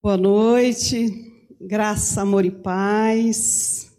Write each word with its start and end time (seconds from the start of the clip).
Boa 0.00 0.16
noite, 0.16 1.08
graça, 1.60 2.22
amor 2.22 2.44
e 2.44 2.52
paz. 2.52 3.90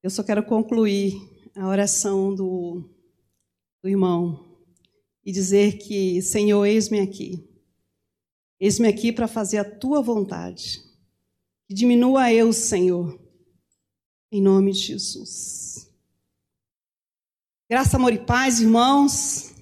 Eu 0.00 0.10
só 0.10 0.22
quero 0.22 0.44
concluir 0.44 1.12
a 1.56 1.66
oração 1.66 2.32
do, 2.32 2.88
do 3.82 3.88
irmão 3.88 4.64
e 5.24 5.32
dizer 5.32 5.78
que, 5.78 6.22
Senhor, 6.22 6.64
eis-me 6.64 7.00
aqui. 7.00 7.44
Eis-me 8.60 8.86
aqui 8.86 9.12
para 9.12 9.26
fazer 9.26 9.58
a 9.58 9.68
tua 9.68 10.00
vontade. 10.00 10.80
Que 11.66 11.74
diminua 11.74 12.32
eu, 12.32 12.52
Senhor, 12.52 13.20
em 14.30 14.40
nome 14.40 14.70
de 14.70 14.78
Jesus. 14.78 15.92
Graça, 17.68 17.96
amor 17.96 18.12
e 18.12 18.24
paz, 18.24 18.60
irmãos. 18.60 19.53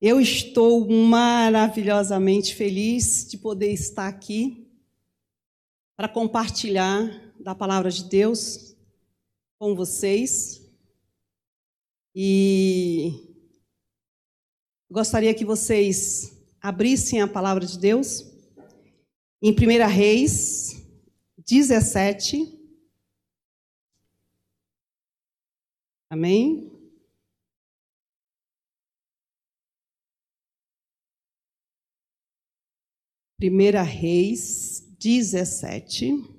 Eu 0.00 0.20
estou 0.20 0.86
maravilhosamente 0.86 2.54
feliz 2.54 3.26
de 3.26 3.38
poder 3.38 3.72
estar 3.72 4.06
aqui 4.06 4.70
para 5.96 6.06
compartilhar 6.06 7.32
da 7.40 7.54
palavra 7.54 7.90
de 7.90 8.04
Deus 8.04 8.76
com 9.58 9.74
vocês. 9.74 10.62
E 12.14 13.10
gostaria 14.90 15.32
que 15.32 15.46
vocês 15.46 16.44
abrissem 16.60 17.22
a 17.22 17.28
palavra 17.28 17.64
de 17.64 17.78
Deus 17.78 18.22
em 19.42 19.50
1 19.50 19.88
Reis 19.88 20.86
17. 21.38 22.54
Amém? 26.10 26.75
Primeira 33.38 33.82
Reis 33.82 34.80
17. 34.98 36.36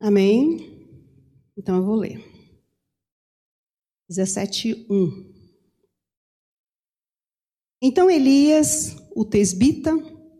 Amém? 0.00 0.58
Então 1.56 1.76
eu 1.76 1.84
vou 1.84 1.94
ler. 1.94 2.18
17, 4.08 4.86
1. 4.90 5.32
Então 7.80 8.10
Elias, 8.10 8.96
o 9.14 9.24
tesbita, 9.24 9.92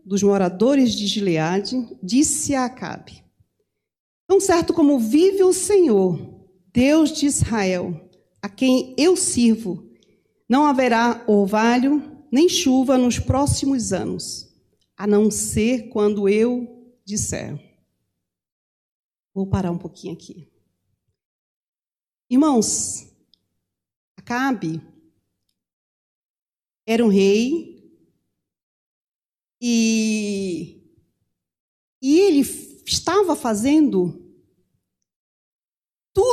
dos 0.03 0.21
moradores 0.21 0.93
de 0.93 1.07
Gileade, 1.07 1.77
disse 2.03 2.53
a 2.53 2.65
Acabe: 2.65 3.23
Tão 4.27 4.41
certo 4.41 4.73
como 4.73 4.99
vive 4.99 5.43
o 5.43 5.53
Senhor, 5.53 6.30
Deus 6.73 7.11
de 7.11 7.25
Israel, 7.25 8.09
a 8.41 8.49
quem 8.49 8.95
eu 8.97 9.15
sirvo, 9.17 9.89
não 10.47 10.65
haverá 10.65 11.23
orvalho 11.27 12.25
nem 12.31 12.47
chuva 12.47 12.97
nos 12.97 13.19
próximos 13.19 13.91
anos, 13.91 14.53
a 14.95 15.05
não 15.05 15.29
ser 15.29 15.89
quando 15.89 16.29
eu 16.29 16.95
disser. 17.05 17.59
Vou 19.33 19.47
parar 19.47 19.71
um 19.71 19.77
pouquinho 19.77 20.13
aqui. 20.13 20.49
Irmãos, 22.29 23.11
Acabe 24.31 24.79
era 26.85 27.03
um 27.03 27.09
rei 27.09 27.99
e, 29.59 30.79
e 32.01 32.19
ele 32.19 32.41
estava 32.85 33.35
fazendo 33.35 34.30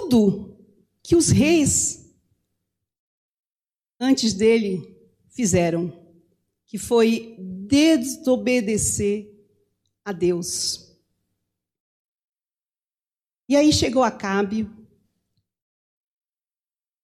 tudo 0.08 0.56
que 1.02 1.14
os 1.14 1.28
reis 1.28 2.14
antes 4.00 4.32
dele 4.32 4.96
fizeram, 5.28 5.92
que 6.66 6.78
foi 6.78 7.36
desobedecer 7.66 9.30
a 10.04 10.12
Deus. 10.12 10.96
E 13.48 13.56
aí 13.56 13.72
chegou 13.72 14.02
Acabe, 14.02 14.68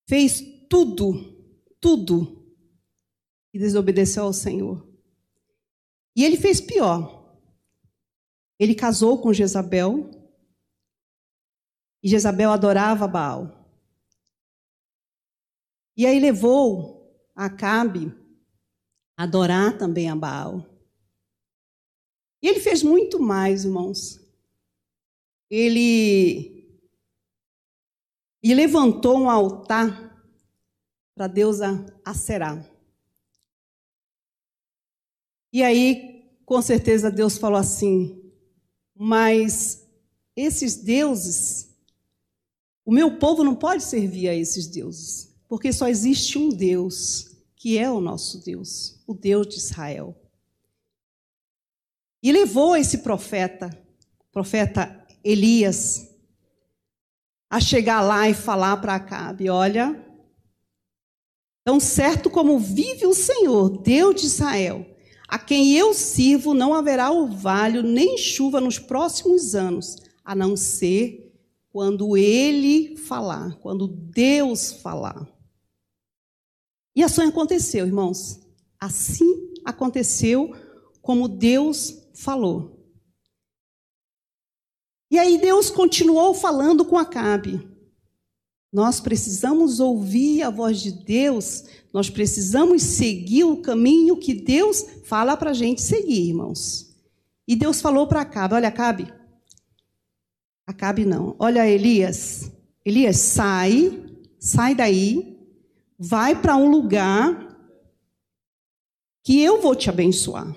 fez 0.07 0.43
tudo, 0.69 1.39
tudo, 1.81 2.45
e 3.53 3.59
desobedeceu 3.59 4.25
ao 4.25 4.33
Senhor. 4.33 4.87
E 6.17 6.25
ele 6.25 6.37
fez 6.37 6.61
pior. 6.61 7.23
Ele 8.59 8.75
casou 8.75 9.21
com 9.21 9.33
Jezabel, 9.33 10.11
e 12.05 12.09
Jezabel 12.09 12.53
adorava 12.53 13.09
Baal. 13.09 13.67
E 15.97 16.05
aí 16.05 16.21
levou 16.21 17.03
Acabe 17.35 18.15
a 19.17 19.25
adorar 19.25 19.77
também 19.77 20.09
a 20.09 20.15
Baal. 20.15 20.65
E 22.43 22.47
ele 22.47 22.61
fez 22.61 22.83
muito 22.83 23.19
mais, 23.19 23.65
irmãos. 23.65 24.21
Ele 25.51 26.79
e 28.43 28.55
levantou 28.55 29.19
um 29.19 29.31
altar 29.31 30.15
para 31.15 31.25
a 31.25 31.29
deusa 31.29 31.87
Aserá. 32.05 32.63
E 35.53 35.63
aí, 35.63 36.39
com 36.45 36.61
certeza, 36.61 37.11
Deus 37.11 37.39
falou 37.39 37.59
assim: 37.59 38.33
Mas 38.95 39.89
esses 40.37 40.77
deuses 40.77 41.74
o 42.85 42.93
meu 42.93 43.19
povo 43.19 43.43
não 43.43 43.55
pode 43.55 43.83
servir 43.83 44.29
a 44.29 44.35
esses 44.35 44.67
deuses, 44.67 45.35
porque 45.49 45.73
só 45.73 45.89
existe 45.89 46.39
um 46.39 46.51
Deus, 46.51 47.35
que 47.57 47.79
é 47.79 47.91
o 47.91 48.01
nosso 48.01 48.45
Deus, 48.45 49.01
o 49.07 49.15
Deus 49.15 49.49
de 49.49 49.57
Israel. 49.57 50.15
E 52.23 52.31
levou 52.31 52.77
esse 52.77 52.99
profeta, 52.99 53.71
profeta 54.31 55.07
Elias, 55.23 56.11
a 57.49 57.61
chegar 57.61 58.03
lá 58.03 58.29
e 58.29 58.35
falar 58.35 58.77
para 58.79 58.97
Acabe: 58.97 59.49
olha, 59.49 60.05
tão 61.65 61.81
certo 61.81 62.29
como 62.29 62.59
vive 62.59 63.07
o 63.07 63.15
Senhor, 63.15 63.79
Deus 63.81 64.21
de 64.21 64.27
Israel, 64.27 64.87
a 65.27 65.39
quem 65.39 65.75
eu 65.75 65.95
sirvo, 65.95 66.53
não 66.53 66.75
haverá 66.75 67.11
orvalho 67.11 67.83
nem 67.83 68.19
chuva 68.19 68.61
nos 68.61 68.79
próximos 68.79 69.55
anos, 69.55 69.97
a 70.23 70.35
não 70.35 70.55
ser 70.55 71.24
quando 71.75 72.17
ele 72.17 72.97
falar, 72.97 73.59
quando 73.59 73.89
Deus 73.89 74.71
falar. 74.75 75.29
E 76.95 77.03
a 77.03 77.09
sonha 77.09 77.31
aconteceu, 77.31 77.85
irmãos. 77.85 78.39
Assim 78.79 79.53
aconteceu 79.65 80.55
como 81.03 81.27
Deus 81.27 81.93
falou. 82.15 82.89
E 85.11 85.19
aí 85.19 85.37
Deus 85.37 85.69
continuou 85.69 86.33
falando 86.33 86.85
com 86.85 86.97
Acabe. 86.97 87.69
Nós 88.73 89.01
precisamos 89.01 89.81
ouvir 89.81 90.45
a 90.45 90.51
voz 90.51 90.81
de 90.81 90.93
Deus, 90.93 91.65
nós 91.93 92.09
precisamos 92.09 92.85
seguir 92.85 93.43
o 93.43 93.61
caminho 93.61 94.17
que 94.17 94.33
Deus 94.33 94.87
fala 95.07 95.37
para 95.37 95.51
a 95.51 95.55
gente 95.55 95.83
seguir, 95.83 96.29
irmãos. 96.29 96.97
E 97.49 97.57
Deus 97.57 97.81
falou 97.81 98.07
para 98.07 98.21
Acabe: 98.21 98.55
Olha, 98.55 98.69
Acabe, 98.69 99.13
Acabe 100.67 101.05
não. 101.05 101.37
Olha, 101.39 101.69
Elias. 101.69 102.51
Elias, 102.85 103.17
sai, 103.17 104.05
sai 104.39 104.75
daí, 104.75 105.39
vai 105.99 106.41
para 106.41 106.57
um 106.57 106.71
lugar 106.71 107.45
que 109.23 109.41
eu 109.41 109.61
vou 109.61 109.75
te 109.75 109.89
abençoar. 109.89 110.55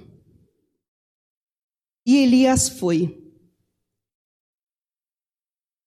E 2.06 2.18
Elias 2.18 2.68
foi. 2.68 3.24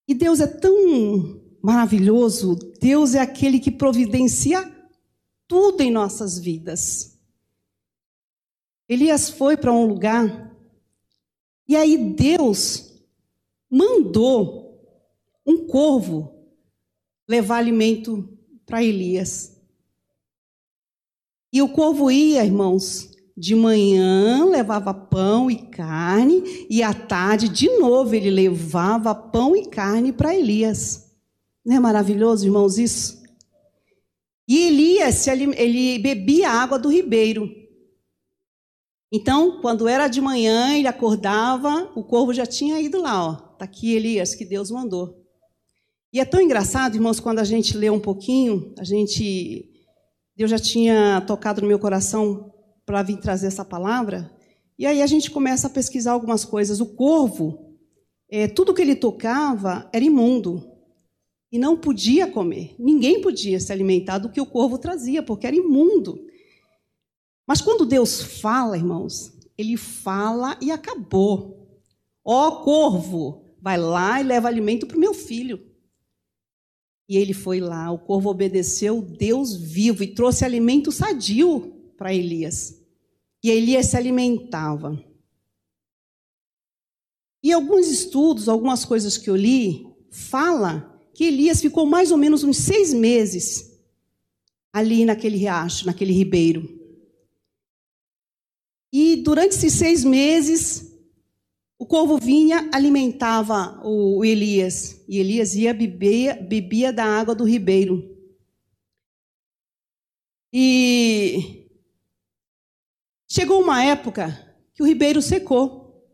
E 0.08 0.14
Deus 0.14 0.40
é 0.40 0.46
tão 0.46 1.40
maravilhoso, 1.62 2.56
Deus 2.80 3.14
é 3.14 3.20
aquele 3.20 3.60
que 3.60 3.70
providencia 3.70 4.68
tudo 5.46 5.82
em 5.82 5.90
nossas 5.90 6.38
vidas. 6.38 7.18
Elias 8.88 9.30
foi 9.30 9.56
para 9.56 9.72
um 9.72 9.86
lugar, 9.86 10.56
e 11.68 11.76
aí 11.76 12.12
Deus 12.12 12.89
mandou 13.70 14.82
um 15.46 15.66
corvo 15.66 16.34
levar 17.28 17.58
alimento 17.58 18.28
para 18.66 18.82
Elias. 18.82 19.56
E 21.52 21.62
o 21.62 21.68
corvo 21.68 22.10
ia, 22.10 22.44
irmãos, 22.44 23.10
de 23.36 23.54
manhã 23.54 24.44
levava 24.44 24.92
pão 24.92 25.50
e 25.50 25.56
carne, 25.56 26.66
e 26.68 26.82
à 26.82 26.92
tarde, 26.92 27.48
de 27.48 27.78
novo, 27.78 28.14
ele 28.14 28.30
levava 28.30 29.14
pão 29.14 29.56
e 29.56 29.66
carne 29.66 30.12
para 30.12 30.34
Elias. 30.34 31.10
Não 31.64 31.76
é 31.76 31.80
maravilhoso, 31.80 32.44
irmãos, 32.44 32.78
isso? 32.78 33.22
E 34.46 34.66
Elias, 34.66 35.26
ele 35.26 35.98
bebia 35.98 36.50
água 36.50 36.78
do 36.78 36.88
ribeiro. 36.88 37.48
Então, 39.12 39.60
quando 39.60 39.88
era 39.88 40.06
de 40.06 40.20
manhã, 40.20 40.76
ele 40.76 40.86
acordava, 40.86 41.90
o 41.94 42.04
corvo 42.04 42.32
já 42.32 42.46
tinha 42.46 42.80
ido 42.80 43.00
lá, 43.00 43.30
ó. 43.30 43.49
Está 43.60 43.66
aqui 43.66 43.94
Elias, 43.94 44.34
que 44.34 44.46
Deus 44.46 44.70
mandou. 44.70 45.22
E 46.10 46.18
é 46.18 46.24
tão 46.24 46.40
engraçado, 46.40 46.94
irmãos, 46.94 47.20
quando 47.20 47.40
a 47.40 47.44
gente 47.44 47.76
lê 47.76 47.90
um 47.90 48.00
pouquinho, 48.00 48.72
a 48.78 48.84
gente 48.84 49.70
Deus 50.34 50.50
já 50.50 50.58
tinha 50.58 51.20
tocado 51.26 51.60
no 51.60 51.68
meu 51.68 51.78
coração 51.78 52.54
para 52.86 53.02
vir 53.02 53.18
trazer 53.18 53.48
essa 53.48 53.62
palavra. 53.62 54.34
E 54.78 54.86
aí 54.86 55.02
a 55.02 55.06
gente 55.06 55.30
começa 55.30 55.66
a 55.66 55.70
pesquisar 55.70 56.12
algumas 56.12 56.42
coisas. 56.42 56.80
O 56.80 56.86
corvo, 56.86 57.76
é, 58.30 58.48
tudo 58.48 58.72
que 58.72 58.80
ele 58.80 58.96
tocava 58.96 59.90
era 59.92 60.06
imundo 60.06 60.66
e 61.52 61.58
não 61.58 61.76
podia 61.76 62.26
comer. 62.26 62.74
Ninguém 62.78 63.20
podia 63.20 63.60
se 63.60 63.70
alimentar 63.70 64.16
do 64.16 64.30
que 64.30 64.40
o 64.40 64.46
corvo 64.46 64.78
trazia, 64.78 65.22
porque 65.22 65.46
era 65.46 65.54
imundo. 65.54 66.18
Mas 67.46 67.60
quando 67.60 67.84
Deus 67.84 68.22
fala, 68.22 68.78
irmãos, 68.78 69.34
ele 69.58 69.76
fala 69.76 70.56
e 70.62 70.70
acabou. 70.70 71.60
Ó 72.24 72.48
oh, 72.48 72.52
corvo, 72.64 73.49
vai 73.60 73.78
lá 73.78 74.20
e 74.20 74.24
leva 74.24 74.48
alimento 74.48 74.86
para 74.86 74.96
o 74.96 75.00
meu 75.00 75.14
filho. 75.14 75.60
E 77.08 77.16
ele 77.16 77.34
foi 77.34 77.60
lá, 77.60 77.90
o 77.90 77.98
corvo 77.98 78.30
obedeceu 78.30 79.02
Deus 79.02 79.56
vivo 79.56 80.02
e 80.04 80.14
trouxe 80.14 80.44
alimento 80.44 80.92
sadio 80.92 81.92
para 81.96 82.14
Elias. 82.14 82.80
E 83.42 83.50
Elias 83.50 83.86
se 83.86 83.96
alimentava. 83.96 85.02
E 87.42 87.52
alguns 87.52 87.88
estudos, 87.88 88.48
algumas 88.48 88.84
coisas 88.84 89.16
que 89.16 89.28
eu 89.28 89.34
li, 89.34 89.86
fala 90.10 91.00
que 91.14 91.24
Elias 91.24 91.60
ficou 91.60 91.84
mais 91.84 92.10
ou 92.10 92.16
menos 92.16 92.44
uns 92.44 92.58
seis 92.58 92.92
meses 92.92 93.70
ali 94.72 95.04
naquele 95.04 95.36
riacho, 95.36 95.86
naquele 95.86 96.12
ribeiro. 96.12 96.78
E 98.92 99.16
durante 99.16 99.56
esses 99.56 99.72
seis 99.72 100.04
meses, 100.04 100.89
o 101.80 101.86
corvo 101.86 102.18
vinha, 102.18 102.68
alimentava 102.74 103.80
o 103.82 104.22
Elias, 104.22 105.02
e 105.08 105.18
Elias 105.18 105.54
ia 105.54 105.72
bebia, 105.72 106.34
bebia 106.34 106.92
da 106.92 107.06
água 107.06 107.34
do 107.34 107.42
ribeiro. 107.42 108.18
E 110.52 111.66
chegou 113.26 113.62
uma 113.62 113.82
época 113.82 114.54
que 114.74 114.82
o 114.82 114.86
ribeiro 114.86 115.22
secou. 115.22 116.04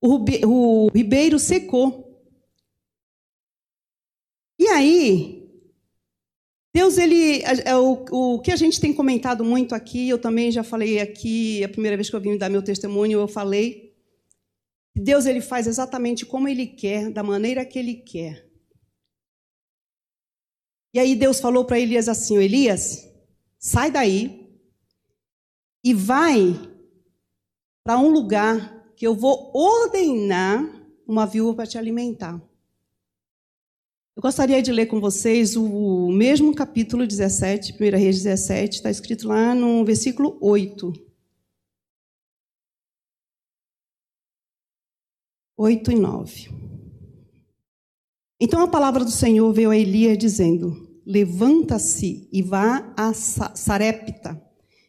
O, 0.00 0.88
ribeiro 0.94 1.38
secou. 1.38 2.18
E 4.58 4.66
aí, 4.66 5.46
Deus, 6.74 6.96
ele, 6.96 7.42
é 7.66 7.76
o, 7.76 8.06
o 8.10 8.40
que 8.40 8.50
a 8.50 8.56
gente 8.56 8.80
tem 8.80 8.94
comentado 8.94 9.44
muito 9.44 9.74
aqui, 9.74 10.08
eu 10.08 10.18
também 10.18 10.50
já 10.50 10.64
falei 10.64 11.00
aqui, 11.00 11.62
a 11.62 11.68
primeira 11.68 11.98
vez 11.98 12.08
que 12.08 12.16
eu 12.16 12.20
vim 12.20 12.38
dar 12.38 12.48
meu 12.48 12.62
testemunho, 12.62 13.20
eu 13.20 13.28
falei 13.28 13.89
Deus 14.94 15.26
ele 15.26 15.40
faz 15.40 15.66
exatamente 15.66 16.26
como 16.26 16.48
ele 16.48 16.66
quer, 16.66 17.10
da 17.10 17.22
maneira 17.22 17.64
que 17.64 17.78
ele 17.78 17.94
quer. 17.94 18.48
E 20.92 20.98
aí 20.98 21.14
Deus 21.14 21.40
falou 21.40 21.64
para 21.64 21.78
Elias 21.78 22.08
assim: 22.08 22.36
Elias, 22.36 23.08
sai 23.58 23.90
daí 23.90 24.48
e 25.84 25.94
vai 25.94 26.58
para 27.84 27.98
um 27.98 28.08
lugar 28.08 28.92
que 28.96 29.06
eu 29.06 29.14
vou 29.14 29.50
ordenar 29.54 30.62
uma 31.06 31.26
viúva 31.26 31.54
para 31.54 31.66
te 31.66 31.78
alimentar. 31.78 32.40
Eu 34.16 34.22
gostaria 34.22 34.60
de 34.60 34.70
ler 34.70 34.86
com 34.86 35.00
vocês 35.00 35.56
o 35.56 36.10
mesmo 36.10 36.54
capítulo 36.54 37.06
17, 37.06 37.72
1 37.72 37.76
Reis 37.96 38.22
17, 38.22 38.76
está 38.76 38.90
escrito 38.90 39.28
lá 39.28 39.54
no 39.54 39.84
versículo 39.84 40.36
8. 40.40 41.09
8 45.62 45.92
e 45.92 45.94
9. 45.94 46.48
Então 48.40 48.62
a 48.62 48.68
palavra 48.68 49.04
do 49.04 49.10
Senhor 49.10 49.52
veio 49.52 49.68
a 49.68 49.76
Elias 49.76 50.16
dizendo: 50.16 50.98
Levanta-se 51.04 52.26
e 52.32 52.40
vá 52.40 52.94
a 52.96 53.12
Sarepta, 53.12 54.42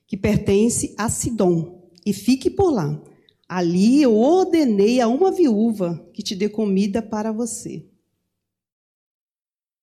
que 0.08 0.16
pertence 0.16 0.96
a 0.98 1.10
Sidom, 1.10 1.92
e 2.06 2.14
fique 2.14 2.50
por 2.50 2.72
lá. 2.72 3.04
Ali 3.50 4.02
eu 4.02 4.16
ordenei 4.16 5.02
a 5.02 5.10
uma 5.10 5.30
viúva 5.30 6.10
que 6.14 6.24
te 6.24 6.38
dê 6.38 6.48
comida 6.48 7.02
para 7.02 7.34
você. 7.34 7.86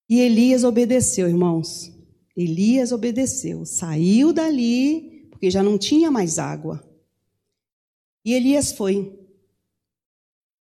E 0.08 0.20
Elias 0.20 0.64
obedeceu, 0.64 1.29
irmãos. 1.29 1.93
Elias 2.35 2.93
obedeceu, 2.93 3.67
saiu 3.67 4.32
dali, 4.32 5.29
porque 5.29 5.50
já 5.50 5.62
não 5.62 5.76
tinha 5.76 6.11
mais 6.11 6.38
água. 6.38 6.82
E 8.25 8.32
Elias 8.32 8.73
foi. 8.73 9.17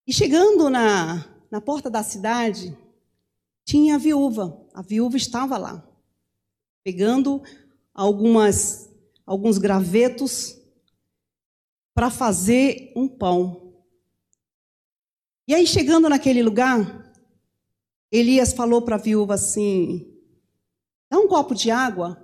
E 0.08 0.14
chegando 0.14 0.70
na, 0.70 1.28
na 1.52 1.60
porta 1.60 1.90
da 1.90 2.02
cidade, 2.02 2.78
tinha 3.66 3.96
a 3.96 3.98
viúva. 3.98 4.66
A 4.74 4.82
viúva 4.82 5.18
estava 5.18 5.58
lá, 5.58 5.86
pegando 6.82 7.44
algumas, 7.94 8.90
alguns 9.26 9.58
gravetos 9.58 10.58
para 11.94 12.10
fazer 12.10 12.94
um 12.96 13.06
pão. 13.06 13.74
E 15.46 15.54
aí, 15.54 15.68
chegando 15.68 16.08
naquele 16.08 16.42
lugar, 16.42 17.12
Elias 18.10 18.54
falou 18.54 18.82
para 18.82 18.96
a 18.96 19.00
viúva 19.00 19.34
assim: 19.34 20.10
dá 21.10 21.20
um 21.20 21.28
copo 21.28 21.54
de 21.54 21.70
água. 21.70 22.24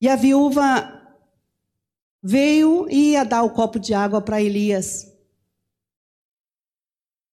E 0.00 0.08
a 0.08 0.16
viúva 0.16 1.16
veio 2.20 2.88
e 2.90 3.12
ia 3.12 3.22
dar 3.22 3.44
o 3.44 3.50
copo 3.50 3.78
de 3.78 3.94
água 3.94 4.20
para 4.20 4.42
Elias. 4.42 5.13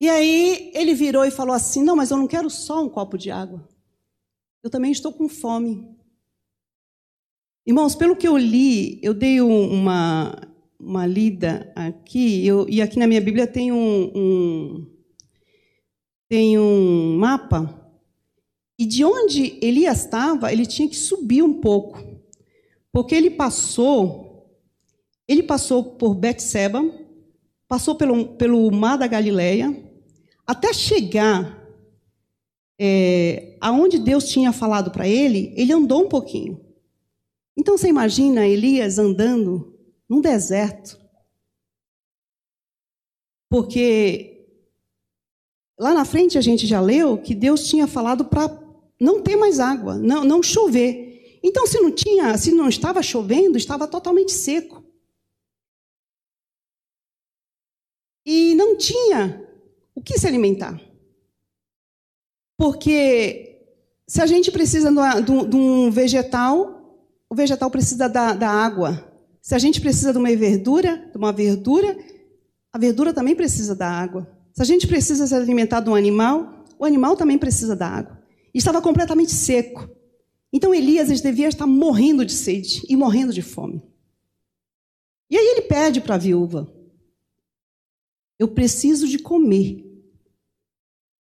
E 0.01 0.09
aí 0.09 0.71
ele 0.73 0.95
virou 0.95 1.23
e 1.23 1.29
falou 1.29 1.53
assim: 1.53 1.83
Não, 1.83 1.95
mas 1.95 2.09
eu 2.09 2.17
não 2.17 2.25
quero 2.25 2.49
só 2.49 2.83
um 2.83 2.89
copo 2.89 3.19
de 3.19 3.29
água. 3.29 3.69
Eu 4.63 4.69
também 4.71 4.91
estou 4.91 5.13
com 5.13 5.29
fome. 5.29 5.87
Irmãos, 7.63 7.93
pelo 7.93 8.15
que 8.15 8.27
eu 8.27 8.35
li, 8.35 8.99
eu 9.03 9.13
dei 9.13 9.39
uma, 9.39 10.35
uma 10.79 11.05
lida 11.05 11.71
aqui, 11.75 12.45
eu, 12.45 12.67
e 12.67 12.81
aqui 12.81 12.97
na 12.97 13.05
minha 13.05 13.21
Bíblia 13.21 13.45
tem 13.45 13.71
um, 13.71 14.11
um, 14.15 14.87
tem 16.27 16.57
um 16.57 17.17
mapa. 17.19 17.77
E 18.79 18.87
de 18.87 19.05
onde 19.05 19.59
Elias 19.61 20.05
estava, 20.05 20.51
ele 20.51 20.65
tinha 20.65 20.89
que 20.89 20.95
subir 20.95 21.43
um 21.43 21.61
pouco. 21.61 22.03
Porque 22.91 23.13
ele 23.13 23.29
passou, 23.29 24.49
ele 25.27 25.43
passou 25.43 25.83
por 25.83 26.15
Betseba, 26.15 26.83
passou 27.67 27.93
pelo, 27.93 28.29
pelo 28.29 28.71
mar 28.71 28.97
da 28.97 29.05
Galileia, 29.05 29.90
até 30.45 30.73
chegar 30.73 31.59
é, 32.79 33.57
aonde 33.61 33.99
Deus 33.99 34.27
tinha 34.27 34.51
falado 34.51 34.91
para 34.91 35.07
ele, 35.07 35.53
ele 35.55 35.71
andou 35.71 36.03
um 36.03 36.09
pouquinho. 36.09 36.59
Então 37.55 37.77
você 37.77 37.87
imagina 37.87 38.47
Elias 38.47 38.97
andando 38.97 39.77
num 40.09 40.21
deserto. 40.21 40.99
Porque 43.49 44.47
lá 45.77 45.93
na 45.93 46.05
frente 46.05 46.37
a 46.37 46.41
gente 46.41 46.65
já 46.65 46.79
leu 46.79 47.17
que 47.17 47.35
Deus 47.35 47.67
tinha 47.67 47.85
falado 47.85 48.25
para 48.25 48.47
não 48.99 49.21
ter 49.21 49.35
mais 49.35 49.59
água, 49.59 49.97
não, 49.97 50.23
não 50.23 50.41
chover. 50.43 51.39
Então, 51.43 51.65
se 51.65 51.79
não 51.79 51.91
tinha, 51.91 52.37
se 52.37 52.51
não 52.51 52.69
estava 52.69 53.01
chovendo, 53.01 53.57
estava 53.57 53.87
totalmente 53.87 54.31
seco. 54.31 54.83
E 58.23 58.53
não 58.53 58.77
tinha 58.77 59.50
o 59.95 60.01
que 60.01 60.17
se 60.17 60.27
alimentar? 60.27 60.79
Porque 62.57 63.51
se 64.07 64.21
a 64.21 64.25
gente 64.25 64.51
precisa 64.51 64.91
de 65.21 65.55
um 65.55 65.89
vegetal, 65.89 67.09
o 67.29 67.35
vegetal 67.35 67.71
precisa 67.71 68.09
da, 68.09 68.33
da 68.33 68.49
água. 68.49 69.11
Se 69.41 69.55
a 69.55 69.59
gente 69.59 69.81
precisa 69.81 70.11
de 70.11 70.19
uma 70.19 70.35
verdura, 70.35 71.09
de 71.11 71.17
uma 71.17 71.31
verdura, 71.31 71.97
a 72.71 72.77
verdura 72.77 73.13
também 73.13 73.35
precisa 73.35 73.75
da 73.75 73.89
água. 73.89 74.29
Se 74.53 74.61
a 74.61 74.65
gente 74.65 74.87
precisa 74.87 75.25
se 75.25 75.33
alimentar 75.33 75.79
de 75.79 75.89
um 75.89 75.95
animal, 75.95 76.65
o 76.77 76.85
animal 76.85 77.15
também 77.15 77.37
precisa 77.37 77.75
da 77.75 77.87
água. 77.87 78.21
E 78.53 78.57
estava 78.57 78.81
completamente 78.81 79.31
seco. 79.31 79.89
Então 80.51 80.73
Elias 80.73 81.21
devia 81.21 81.47
estar 81.47 81.65
morrendo 81.65 82.25
de 82.25 82.33
sede 82.33 82.81
e 82.89 82.95
morrendo 82.95 83.31
de 83.33 83.41
fome. 83.41 83.81
E 85.29 85.37
aí 85.37 85.45
ele 85.45 85.61
pede 85.61 86.01
para 86.01 86.15
a 86.15 86.17
viúva: 86.17 86.71
eu 88.41 88.47
preciso 88.47 89.07
de 89.07 89.19
comer. 89.19 89.85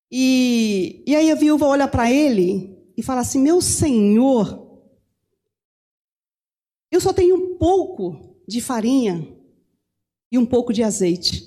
E, 0.08 1.02
e 1.04 1.16
aí 1.16 1.32
a 1.32 1.34
viúva 1.34 1.66
olha 1.66 1.88
para 1.88 2.08
ele 2.08 2.78
e 2.96 3.02
fala 3.02 3.22
assim: 3.22 3.40
Meu 3.40 3.60
senhor, 3.60 4.80
eu 6.92 7.00
só 7.00 7.12
tenho 7.12 7.34
um 7.34 7.58
pouco 7.58 8.40
de 8.46 8.60
farinha 8.60 9.36
e 10.30 10.38
um 10.38 10.46
pouco 10.46 10.72
de 10.72 10.84
azeite. 10.84 11.44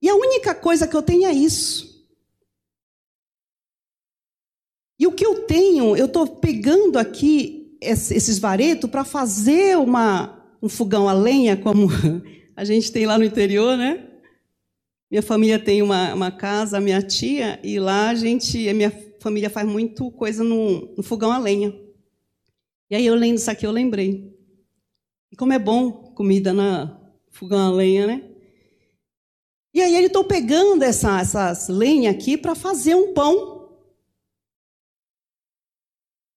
E 0.00 0.08
a 0.08 0.14
única 0.14 0.54
coisa 0.54 0.88
que 0.88 0.96
eu 0.96 1.02
tenho 1.02 1.26
é 1.26 1.32
isso. 1.32 2.02
E 4.98 5.06
o 5.06 5.12
que 5.12 5.26
eu 5.26 5.46
tenho, 5.46 5.94
eu 5.94 6.06
estou 6.06 6.26
pegando 6.26 6.98
aqui 6.98 7.76
esses 7.82 8.38
varetos 8.38 8.88
para 8.88 9.04
fazer 9.04 9.76
uma, 9.76 10.42
um 10.62 10.70
fogão 10.70 11.06
a 11.06 11.12
lenha, 11.12 11.54
como 11.54 11.88
a 12.56 12.64
gente 12.64 12.90
tem 12.90 13.04
lá 13.04 13.18
no 13.18 13.24
interior, 13.24 13.76
né? 13.76 14.05
Minha 15.10 15.22
família 15.22 15.58
tem 15.58 15.82
uma, 15.82 16.14
uma 16.14 16.30
casa, 16.30 16.80
minha 16.80 17.00
tia, 17.00 17.60
e 17.62 17.78
lá 17.78 18.10
a 18.10 18.14
gente, 18.14 18.68
a 18.68 18.74
minha 18.74 18.90
família 19.20 19.48
faz 19.48 19.66
muito 19.68 20.10
coisa 20.10 20.42
no, 20.42 20.94
no 20.96 21.02
fogão 21.02 21.30
a 21.30 21.38
lenha. 21.38 21.74
E 22.90 22.94
aí 22.96 23.06
eu 23.06 23.14
lendo 23.14 23.38
isso 23.38 23.50
aqui, 23.50 23.66
eu 23.66 23.72
lembrei. 23.72 24.36
E 25.30 25.36
como 25.36 25.52
é 25.52 25.58
bom 25.58 25.92
comida 26.14 26.52
na 26.52 27.00
fogão 27.30 27.58
a 27.58 27.70
lenha, 27.70 28.06
né? 28.06 28.30
E 29.74 29.80
aí 29.80 29.94
ele 29.94 30.06
estou 30.06 30.24
pegando 30.24 30.82
essa, 30.82 31.20
essas 31.20 31.68
lenhas 31.68 32.14
aqui 32.14 32.38
para 32.38 32.54
fazer 32.54 32.94
um 32.94 33.12
pão 33.12 33.56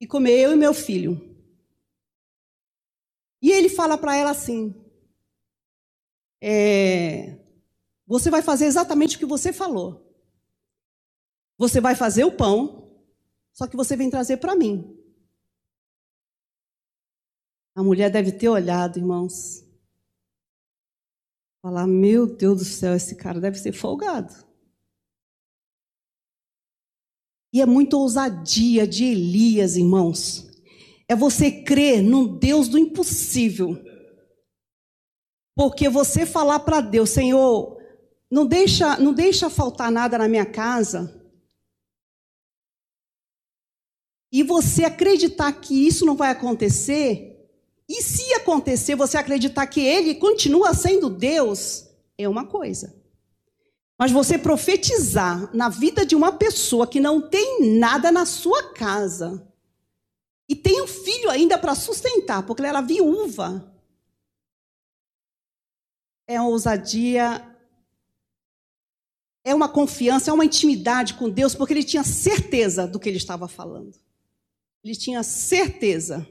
e 0.02 0.06
comer 0.06 0.38
eu 0.40 0.52
e 0.52 0.56
meu 0.56 0.74
filho. 0.74 1.30
E 3.42 3.52
ele 3.52 3.70
fala 3.70 3.98
para 3.98 4.16
ela 4.16 4.32
assim: 4.32 4.76
é, 6.42 6.88
Você 8.10 8.32
vai 8.32 8.42
fazer 8.42 8.66
exatamente 8.66 9.16
o 9.16 9.20
que 9.20 9.25
você 9.25 9.54
falou. 9.54 10.04
Você 11.60 11.80
vai 11.80 11.96
fazer 11.96 12.24
o 12.24 12.36
pão, 12.36 12.92
só 13.54 13.68
que 13.68 13.78
você 13.78 13.96
vem 13.96 14.10
trazer 14.10 14.38
para 14.38 14.56
mim. 14.56 14.98
A 17.75 17.84
mulher 17.84 18.10
deve 18.10 18.32
ter 18.32 18.50
olhado, 18.50 18.98
irmãos. 18.98 19.63
Falar, 21.62 21.86
meu 21.86 22.25
Deus 22.25 22.58
do 22.58 22.66
céu, 22.66 22.96
esse 22.96 23.16
cara 23.16 23.39
deve 23.39 23.60
ser 23.60 23.74
folgado. 23.74 24.34
E 27.54 27.62
é 27.62 27.66
muita 27.68 27.96
ousadia 27.96 28.88
de 28.88 29.06
Elias, 29.06 29.78
irmãos. 29.78 30.50
É 31.08 31.16
você 31.16 31.63
crer 31.63 32.01
num 32.01 32.39
Deus 32.39 32.68
do 32.68 32.80
impossível. 32.80 33.78
Porque 35.56 35.88
você 35.89 36.25
falar 36.25 36.62
para 36.62 36.82
Deus, 36.82 37.12
Senhor, 37.12 37.79
não 38.30 38.46
deixa, 38.46 38.98
não 38.98 39.14
deixa 39.14 39.50
faltar 39.50 39.92
nada 39.92 40.18
na 40.18 40.28
minha 40.28 40.46
casa. 40.46 41.16
E 44.32 44.44
você 44.44 44.86
acreditar 44.86 45.52
que 45.54 45.88
isso 45.88 46.06
não 46.06 46.16
vai 46.16 46.30
acontecer, 46.30 47.30
e 47.88 48.04
se 48.04 48.34
acontecer, 48.36 48.96
você 48.96 49.18
acreditar 49.18 49.66
que 49.66 49.82
ele 49.82 50.14
continua 50.16 50.76
sendo 50.76 51.10
Deus, 51.10 51.90
é 52.16 52.30
uma 52.30 52.46
coisa. 52.46 52.96
Mas 53.98 54.12
você 54.12 54.38
profetizar 54.38 55.54
na 55.56 55.68
vida 55.68 56.06
de 56.06 56.16
uma 56.16 56.32
pessoa 56.32 56.86
que 56.86 57.00
não 57.00 57.20
tem 57.20 57.78
nada 57.78 58.12
na 58.12 58.26
sua 58.28 58.72
casa 58.74 59.46
e 60.48 60.56
tem 60.56 60.82
um 60.82 60.88
filho 60.88 61.30
ainda 61.32 61.58
para 61.58 61.74
sustentar, 61.74 62.46
porque 62.46 62.62
ela 62.62 62.70
era 62.70 62.82
viúva, 62.82 63.76
é 66.28 66.40
uma 66.40 66.50
ousadia, 66.50 67.49
é 69.50 69.56
uma 69.56 69.68
confiança, 69.68 70.29
é 70.29 70.34
uma 70.34 70.46
intimidade 70.46 71.15
com 71.15 71.27
Deus, 71.27 71.56
porque 71.56 71.74
ele 71.74 71.84
tinha 71.84 72.03
certeza 72.03 72.88
do 72.88 73.00
que 73.00 73.10
ele 73.10 73.18
estava 73.18 73.48
falando. 73.48 73.98
Ele 74.84 74.96
tinha 74.96 75.24
certeza. 75.24 76.27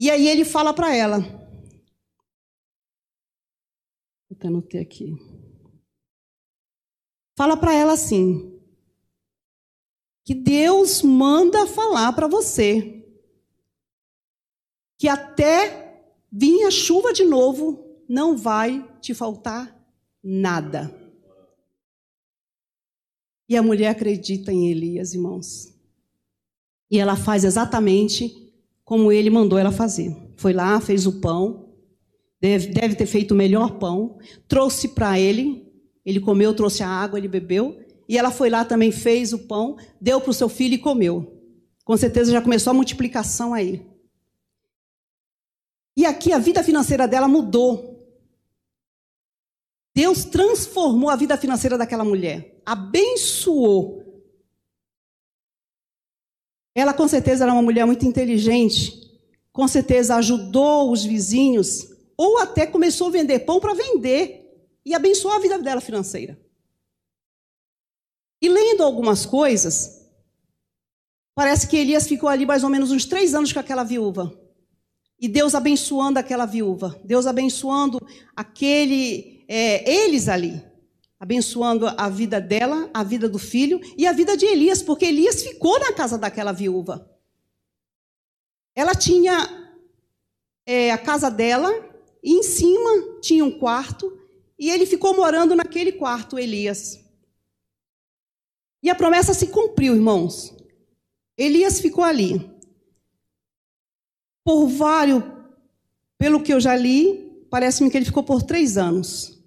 E 0.00 0.10
aí 0.10 0.26
ele 0.26 0.46
fala 0.46 0.72
para 0.72 0.96
ela. 0.96 1.20
Vou 4.28 4.36
até 4.36 4.48
anotei 4.48 4.80
aqui. 4.80 5.14
Fala 7.36 7.54
para 7.54 7.74
ela 7.74 7.92
assim: 7.92 8.58
que 10.24 10.34
Deus 10.34 11.02
manda 11.02 11.66
falar 11.66 12.14
para 12.14 12.26
você 12.26 12.96
que 14.98 15.06
até 15.06 16.02
vir 16.32 16.64
a 16.64 16.70
chuva 16.70 17.12
de 17.12 17.24
novo 17.24 18.02
não 18.08 18.36
vai 18.36 18.82
te 19.00 19.12
faltar 19.12 19.78
nada. 20.22 20.99
E 23.50 23.56
a 23.56 23.62
mulher 23.62 23.88
acredita 23.88 24.52
em 24.52 24.70
Elias, 24.70 25.12
irmãos. 25.12 25.74
E 26.88 27.00
ela 27.00 27.16
faz 27.16 27.42
exatamente 27.42 28.54
como 28.84 29.10
ele 29.10 29.28
mandou 29.28 29.58
ela 29.58 29.72
fazer. 29.72 30.16
Foi 30.36 30.52
lá, 30.52 30.80
fez 30.80 31.04
o 31.04 31.20
pão, 31.20 31.68
deve, 32.40 32.68
deve 32.68 32.94
ter 32.94 33.06
feito 33.06 33.32
o 33.32 33.36
melhor 33.36 33.78
pão, 33.80 34.18
trouxe 34.46 34.86
para 34.86 35.18
ele, 35.18 35.68
ele 36.06 36.20
comeu, 36.20 36.54
trouxe 36.54 36.84
a 36.84 36.88
água, 36.88 37.18
ele 37.18 37.26
bebeu, 37.26 37.76
e 38.08 38.16
ela 38.16 38.30
foi 38.30 38.48
lá 38.50 38.64
também, 38.64 38.92
fez 38.92 39.32
o 39.32 39.38
pão, 39.40 39.76
deu 40.00 40.20
para 40.20 40.30
o 40.30 40.34
seu 40.34 40.48
filho 40.48 40.74
e 40.74 40.78
comeu. 40.78 41.36
Com 41.84 41.96
certeza 41.96 42.30
já 42.30 42.40
começou 42.40 42.70
a 42.70 42.74
multiplicação 42.74 43.52
aí. 43.52 43.84
E 45.96 46.06
aqui 46.06 46.32
a 46.32 46.38
vida 46.38 46.62
financeira 46.62 47.08
dela 47.08 47.26
mudou. 47.26 47.99
Deus 49.94 50.24
transformou 50.24 51.10
a 51.10 51.16
vida 51.16 51.36
financeira 51.36 51.76
daquela 51.76 52.04
mulher, 52.04 52.60
abençoou 52.64 54.00
ela 56.74 56.94
com 56.94 57.08
certeza 57.08 57.44
era 57.44 57.52
uma 57.52 57.62
mulher 57.62 57.84
muito 57.84 58.06
inteligente, 58.06 58.92
com 59.52 59.66
certeza 59.66 60.16
ajudou 60.16 60.92
os 60.92 61.04
vizinhos, 61.04 61.88
ou 62.16 62.38
até 62.38 62.66
começou 62.66 63.08
a 63.08 63.10
vender 63.10 63.40
pão 63.40 63.60
para 63.60 63.74
vender 63.74 64.46
e 64.84 64.94
abençoar 64.94 65.36
a 65.36 65.40
vida 65.40 65.58
dela 65.58 65.80
financeira. 65.80 66.40
E 68.40 68.48
lendo 68.48 68.82
algumas 68.82 69.26
coisas, 69.26 70.06
parece 71.34 71.66
que 71.68 71.76
Elias 71.76 72.06
ficou 72.06 72.28
ali 72.28 72.46
mais 72.46 72.62
ou 72.62 72.70
menos 72.70 72.90
uns 72.90 73.04
três 73.04 73.34
anos 73.34 73.52
com 73.52 73.58
aquela 73.58 73.84
viúva. 73.84 74.32
E 75.18 75.28
Deus 75.28 75.54
abençoando 75.54 76.18
aquela 76.18 76.46
viúva, 76.46 76.98
Deus 77.04 77.26
abençoando 77.26 77.98
aquele, 78.34 79.39
é, 79.52 79.90
eles 79.90 80.28
ali 80.28 80.62
abençoando 81.18 81.88
a 81.88 82.08
vida 82.08 82.40
dela, 82.40 82.88
a 82.94 83.02
vida 83.02 83.28
do 83.28 83.38
filho 83.38 83.80
e 83.98 84.06
a 84.06 84.12
vida 84.12 84.36
de 84.36 84.46
Elias, 84.46 84.80
porque 84.80 85.04
Elias 85.04 85.42
ficou 85.42 85.78
na 85.80 85.92
casa 85.92 86.16
daquela 86.16 86.52
viúva. 86.52 87.10
Ela 88.76 88.94
tinha 88.94 89.74
é, 90.64 90.92
a 90.92 90.96
casa 90.96 91.28
dela 91.28 91.68
e 92.22 92.32
em 92.32 92.44
cima 92.44 93.18
tinha 93.20 93.44
um 93.44 93.58
quarto 93.58 94.16
e 94.56 94.70
ele 94.70 94.86
ficou 94.86 95.16
morando 95.16 95.56
naquele 95.56 95.92
quarto, 95.92 96.38
Elias. 96.38 97.04
E 98.80 98.88
a 98.88 98.94
promessa 98.94 99.34
se 99.34 99.48
cumpriu, 99.48 99.96
irmãos. 99.96 100.54
Elias 101.36 101.80
ficou 101.80 102.04
ali. 102.04 102.48
Por 104.44 104.68
vários, 104.68 105.24
pelo 106.16 106.40
que 106.40 106.54
eu 106.54 106.60
já 106.60 106.76
li, 106.76 107.44
parece-me 107.50 107.90
que 107.90 107.98
ele 107.98 108.06
ficou 108.06 108.22
por 108.22 108.42
três 108.42 108.78
anos 108.78 109.39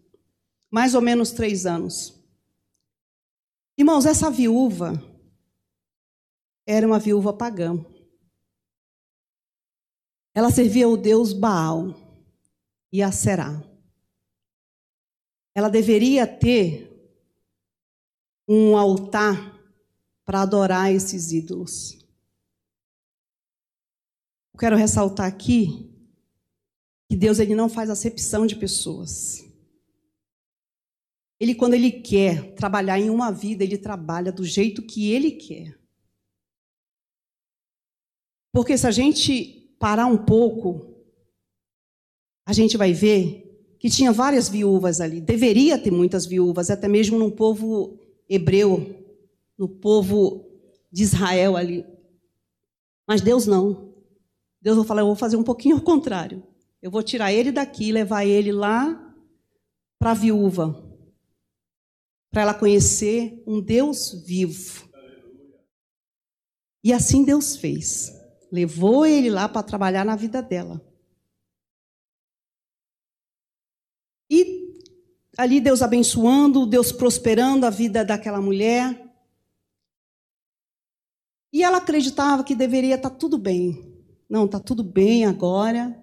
mais 0.74 0.96
ou 0.96 1.02
menos 1.04 1.30
três 1.30 1.68
anos. 1.68 2.20
Irmãos, 3.78 4.08
essa 4.08 4.32
viúva 4.32 4.94
era 6.66 6.88
uma 6.88 6.98
viúva 6.98 7.32
pagã. 7.32 7.86
Ela 10.34 10.50
servia 10.50 10.90
o 10.90 10.98
deus 10.98 11.32
Baal 11.32 11.94
e 12.92 13.04
a 13.04 13.12
Será. 13.12 13.62
Ela 15.54 15.70
deveria 15.70 16.26
ter 16.26 16.90
um 18.48 18.76
altar 18.76 19.56
para 20.26 20.42
adorar 20.42 20.92
esses 20.92 21.32
ídolos. 21.32 22.00
Eu 24.52 24.60
quero 24.60 24.76
ressaltar 24.76 25.28
aqui 25.28 25.94
que 27.08 27.16
Deus 27.16 27.38
ele 27.38 27.54
não 27.54 27.70
faz 27.70 27.92
acepção 27.92 28.48
de 28.48 28.56
pessoas. 28.56 29.53
Ele, 31.44 31.54
quando 31.54 31.74
ele 31.74 31.92
quer 31.92 32.54
trabalhar 32.54 32.98
em 32.98 33.10
uma 33.10 33.30
vida, 33.30 33.66
ele 33.66 33.78
trabalha 33.78 34.32
do 34.32 34.46
jeito 34.46 34.82
que 34.82 35.12
ele 35.12 35.32
quer. 35.32 35.78
Porque 38.50 38.78
se 38.78 38.88
a 38.88 38.92
gente 38.92 39.76
parar 39.78 40.06
um 40.06 40.16
pouco, 40.16 40.96
a 42.46 42.54
gente 42.54 42.78
vai 42.78 42.94
ver 42.94 43.76
que 43.78 43.90
tinha 43.90 44.14
várias 44.14 44.48
viúvas 44.48 45.02
ali. 45.02 45.20
Deveria 45.20 45.78
ter 45.78 45.92
muitas 45.92 46.26
viúvas, 46.26 46.70
até 46.70 46.88
mesmo 46.88 47.20
no 47.20 47.30
povo 47.30 48.00
hebreu, 48.30 49.06
no 49.58 49.68
povo 49.68 50.50
de 50.90 51.04
Israel 51.04 51.58
ali. 51.58 51.86
Mas 53.06 53.20
Deus 53.20 53.46
não. 53.46 53.94
Deus 54.62 54.78
vai 54.78 54.86
falar, 54.86 55.02
eu 55.02 55.08
vou 55.08 55.16
fazer 55.18 55.36
um 55.36 55.44
pouquinho 55.44 55.76
ao 55.76 55.82
contrário. 55.82 56.42
Eu 56.82 56.90
vou 56.90 57.04
tirar 57.04 57.34
ele 57.34 57.52
daqui 57.52 57.92
levar 57.92 58.24
ele 58.24 58.54
lá 58.54 59.14
para 60.00 60.12
a 60.12 60.14
viúva 60.14 60.93
para 62.34 62.42
ela 62.42 62.54
conhecer 62.56 63.44
um 63.46 63.62
Deus 63.62 64.12
vivo. 64.26 64.90
E 66.84 66.92
assim 66.92 67.24
Deus 67.24 67.56
fez. 67.56 68.12
Levou 68.52 69.06
ele 69.06 69.30
lá 69.30 69.48
para 69.48 69.62
trabalhar 69.62 70.04
na 70.04 70.16
vida 70.16 70.42
dela. 70.42 70.82
E 74.32 74.82
ali 75.38 75.62
Deus 75.62 75.84
abençoando, 75.84 76.66
Deus 76.66 76.92
prosperando 76.92 77.68
a 77.68 77.70
vida 77.70 78.04
daquela 78.04 78.42
mulher. 78.42 79.00
E 81.54 81.64
ela 81.64 81.78
acreditava 81.78 82.44
que 82.44 82.56
deveria 82.56 82.96
estar 82.96 83.12
tá 83.12 83.16
tudo 83.16 83.38
bem. 83.38 83.96
Não, 84.28 84.46
está 84.46 84.60
tudo 84.60 84.84
bem 84.84 85.24
agora. 85.28 85.96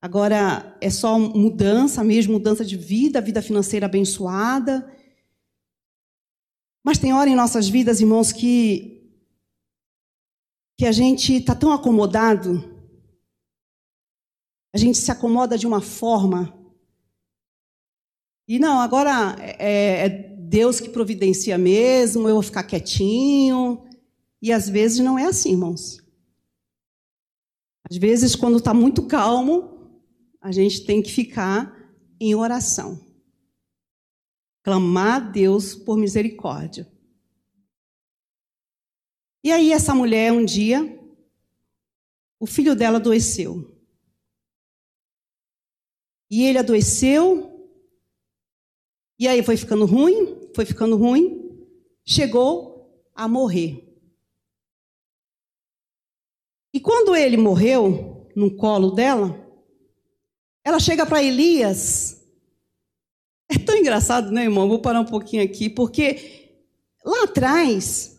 Agora 0.00 0.78
é 0.80 0.88
só 0.88 1.18
mudança 1.18 2.04
mesmo, 2.04 2.34
mudança 2.34 2.64
de 2.64 2.76
vida, 2.76 3.20
vida 3.20 3.42
financeira 3.42 3.86
abençoada. 3.86 4.88
Mas 6.84 6.98
tem 6.98 7.12
hora 7.12 7.30
em 7.30 7.36
nossas 7.36 7.68
vidas, 7.68 8.00
irmãos, 8.00 8.32
que 8.32 8.90
que 10.78 10.86
a 10.86 10.92
gente 10.92 11.34
está 11.34 11.54
tão 11.54 11.70
acomodado, 11.70 12.88
a 14.74 14.78
gente 14.78 14.98
se 14.98 15.10
acomoda 15.12 15.56
de 15.56 15.66
uma 15.66 15.80
forma 15.80 16.62
e 18.46 18.58
não, 18.58 18.80
agora 18.80 19.36
é, 19.40 20.06
é 20.06 20.08
Deus 20.08 20.80
que 20.80 20.88
providencia 20.88 21.56
mesmo, 21.56 22.28
eu 22.28 22.34
vou 22.34 22.42
ficar 22.42 22.64
quietinho. 22.64 23.84
E 24.40 24.52
às 24.52 24.68
vezes 24.68 24.98
não 24.98 25.18
é 25.18 25.26
assim, 25.26 25.52
irmãos. 25.52 26.02
Às 27.88 27.96
vezes, 27.96 28.34
quando 28.34 28.58
está 28.58 28.74
muito 28.74 29.06
calmo, 29.06 29.90
a 30.40 30.50
gente 30.50 30.84
tem 30.84 31.00
que 31.00 31.10
ficar 31.10 31.74
em 32.20 32.34
oração. 32.34 33.00
Clamar 34.62 35.16
a 35.16 35.18
Deus 35.18 35.74
por 35.74 35.96
misericórdia. 35.96 36.90
E 39.44 39.50
aí, 39.50 39.72
essa 39.72 39.94
mulher, 39.94 40.32
um 40.32 40.44
dia, 40.44 41.00
o 42.38 42.46
filho 42.46 42.76
dela 42.76 42.98
adoeceu. 42.98 43.76
E 46.30 46.44
ele 46.44 46.58
adoeceu, 46.58 47.70
e 49.18 49.28
aí 49.28 49.42
foi 49.42 49.56
ficando 49.56 49.84
ruim, 49.84 50.50
foi 50.54 50.64
ficando 50.64 50.96
ruim, 50.96 51.68
chegou 52.04 53.06
a 53.14 53.28
morrer. 53.28 53.86
E 56.72 56.80
quando 56.80 57.14
ele 57.14 57.36
morreu, 57.36 58.26
no 58.34 58.56
colo 58.56 58.92
dela, 58.92 59.38
ela 60.64 60.80
chega 60.80 61.04
para 61.04 61.22
Elias. 61.22 62.21
É 63.54 63.58
tão 63.58 63.76
engraçado, 63.76 64.30
né, 64.30 64.44
irmão? 64.44 64.66
Vou 64.66 64.78
parar 64.78 65.00
um 65.00 65.04
pouquinho 65.04 65.42
aqui, 65.42 65.68
porque 65.68 66.48
lá 67.04 67.24
atrás, 67.24 68.18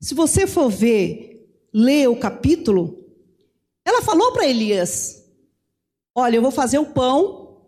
se 0.00 0.14
você 0.14 0.46
for 0.46 0.70
ver, 0.70 1.46
ler 1.74 2.08
o 2.08 2.16
capítulo, 2.16 3.04
ela 3.84 4.00
falou 4.00 4.32
para 4.32 4.46
Elias: 4.46 5.22
Olha, 6.14 6.36
eu 6.36 6.42
vou 6.42 6.50
fazer 6.50 6.78
o 6.78 6.86
pão, 6.86 7.66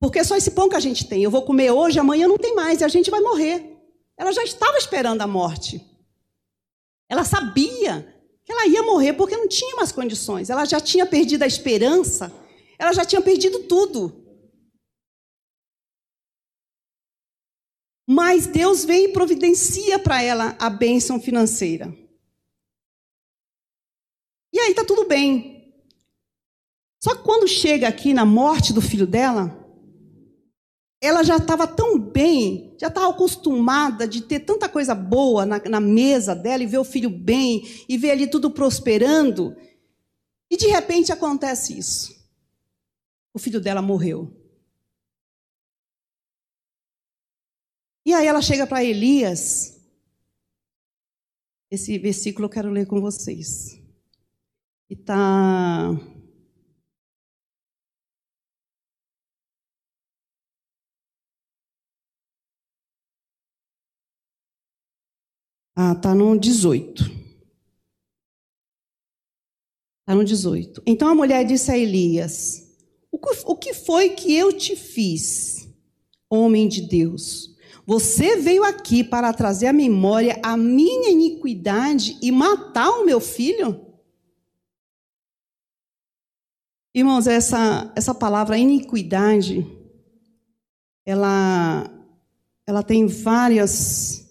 porque 0.00 0.20
é 0.20 0.24
só 0.24 0.36
esse 0.36 0.52
pão 0.52 0.70
que 0.70 0.76
a 0.76 0.80
gente 0.80 1.06
tem. 1.06 1.22
Eu 1.22 1.30
vou 1.30 1.42
comer 1.42 1.70
hoje, 1.70 1.98
amanhã 1.98 2.26
não 2.26 2.38
tem 2.38 2.54
mais, 2.54 2.80
e 2.80 2.84
a 2.84 2.88
gente 2.88 3.10
vai 3.10 3.20
morrer. 3.20 3.76
Ela 4.16 4.32
já 4.32 4.42
estava 4.42 4.78
esperando 4.78 5.20
a 5.20 5.26
morte. 5.26 5.84
Ela 7.10 7.24
sabia 7.24 8.08
que 8.42 8.50
ela 8.50 8.66
ia 8.66 8.82
morrer 8.82 9.12
porque 9.12 9.36
não 9.36 9.46
tinha 9.46 9.76
mais 9.76 9.92
condições. 9.92 10.48
Ela 10.48 10.64
já 10.64 10.80
tinha 10.80 11.04
perdido 11.04 11.42
a 11.42 11.46
esperança, 11.46 12.32
ela 12.78 12.94
já 12.94 13.04
tinha 13.04 13.20
perdido 13.20 13.60
tudo. 13.64 14.21
Mas 18.06 18.46
Deus 18.46 18.84
vem 18.84 19.06
e 19.06 19.12
providencia 19.12 19.98
para 19.98 20.22
ela 20.22 20.56
a 20.58 20.68
bênção 20.68 21.20
financeira. 21.20 21.96
E 24.52 24.58
aí 24.58 24.70
está 24.70 24.84
tudo 24.84 25.06
bem. 25.06 25.74
Só 27.02 27.14
que 27.16 27.22
quando 27.22 27.48
chega 27.48 27.88
aqui 27.88 28.12
na 28.12 28.24
morte 28.24 28.72
do 28.72 28.80
filho 28.80 29.06
dela, 29.06 29.58
ela 31.00 31.24
já 31.24 31.36
estava 31.36 31.66
tão 31.66 31.98
bem, 31.98 32.76
já 32.80 32.86
estava 32.86 33.10
acostumada 33.10 34.06
de 34.06 34.22
ter 34.22 34.40
tanta 34.40 34.68
coisa 34.68 34.94
boa 34.94 35.44
na, 35.44 35.58
na, 35.58 35.80
mesa 35.80 36.32
dela 36.32 36.62
e 36.62 36.66
ver 36.66 36.78
o 36.78 36.84
filho 36.84 37.10
bem 37.10 37.66
e 37.88 37.98
ver 37.98 38.12
ali 38.12 38.28
tudo 38.28 38.50
prosperando. 38.52 39.56
E 40.48 40.56
de 40.56 40.68
repente 40.68 41.10
acontece 41.10 41.76
isso. 41.76 42.14
O 43.34 43.38
filho 43.38 43.60
dela 43.60 43.82
morreu. 43.82 44.41
E 48.12 48.14
aí 48.14 48.26
ela 48.26 48.42
chega 48.42 48.66
para 48.66 48.84
Elias. 48.84 49.80
Esse 51.70 51.98
versículo 51.98 52.44
eu 52.44 52.50
quero 52.50 52.68
ler 52.68 52.86
com 52.86 53.00
vocês. 53.00 53.80
E 54.90 54.92
está 54.92 55.88
Ah, 65.74 65.92
está 65.92 66.14
no 66.14 66.38
18. 66.38 67.04
Está 70.00 70.14
no 70.14 70.22
18. 70.22 70.82
Então 70.84 71.08
a 71.08 71.14
mulher 71.14 71.46
disse 71.46 71.70
a 71.70 71.78
Elias: 71.78 72.76
O 73.10 73.56
que 73.56 73.72
foi 73.72 74.10
que 74.10 74.34
eu 74.34 74.52
te 74.52 74.76
fiz, 74.76 75.66
homem 76.28 76.68
de 76.68 76.82
Deus? 76.82 77.51
Você 77.92 78.36
veio 78.36 78.64
aqui 78.64 79.04
para 79.04 79.34
trazer 79.34 79.66
à 79.66 79.72
memória 79.72 80.40
a 80.42 80.56
minha 80.56 81.10
iniquidade 81.10 82.16
e 82.22 82.32
matar 82.32 82.88
o 82.88 83.04
meu 83.04 83.20
filho? 83.20 83.86
Irmãos, 86.94 87.26
essa, 87.26 87.92
essa 87.94 88.14
palavra 88.14 88.56
iniquidade, 88.56 89.66
ela, 91.04 91.84
ela 92.66 92.82
tem 92.82 93.06
várias 93.06 94.26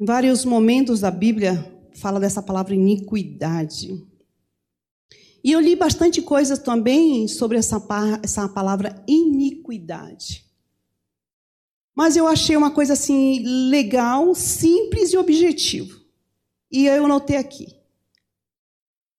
em 0.00 0.04
vários 0.04 0.44
momentos 0.44 0.98
da 0.98 1.10
Bíblia 1.12 1.54
fala 1.94 2.18
dessa 2.18 2.42
palavra 2.42 2.74
iniquidade. 2.74 4.04
E 5.44 5.52
eu 5.52 5.60
li 5.60 5.76
bastante 5.76 6.20
coisas 6.20 6.58
também 6.58 7.28
sobre 7.28 7.58
essa, 7.58 7.80
essa 8.24 8.48
palavra 8.48 9.04
iniquidade. 9.06 10.50
Mas 11.94 12.16
eu 12.16 12.26
achei 12.26 12.56
uma 12.56 12.70
coisa 12.70 12.94
assim 12.94 13.42
legal, 13.68 14.34
simples 14.34 15.12
e 15.12 15.16
objetivo. 15.16 16.00
E 16.70 16.86
eu 16.86 17.06
notei 17.06 17.36
aqui. 17.36 17.66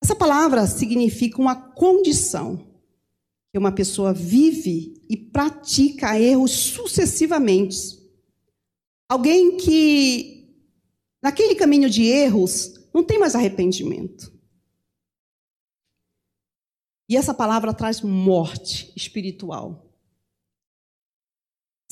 Essa 0.03 0.15
palavra 0.15 0.65
significa 0.67 1.39
uma 1.39 1.55
condição 1.55 2.67
que 3.51 3.59
uma 3.59 3.71
pessoa 3.71 4.13
vive 4.13 5.01
e 5.07 5.15
pratica 5.15 6.19
erros 6.19 6.51
sucessivamente. 6.51 8.01
Alguém 9.07 9.57
que 9.57 10.33
Naquele 11.23 11.55
caminho 11.55 11.89
de 11.89 12.03
erros, 12.03 12.73
não 12.93 13.01
tem 13.01 13.17
mais 13.17 13.33
arrependimento. 13.33 14.29
E 17.07 17.15
essa 17.15 17.33
palavra 17.33 17.73
traz 17.73 18.01
morte 18.01 18.91
espiritual. 18.93 19.92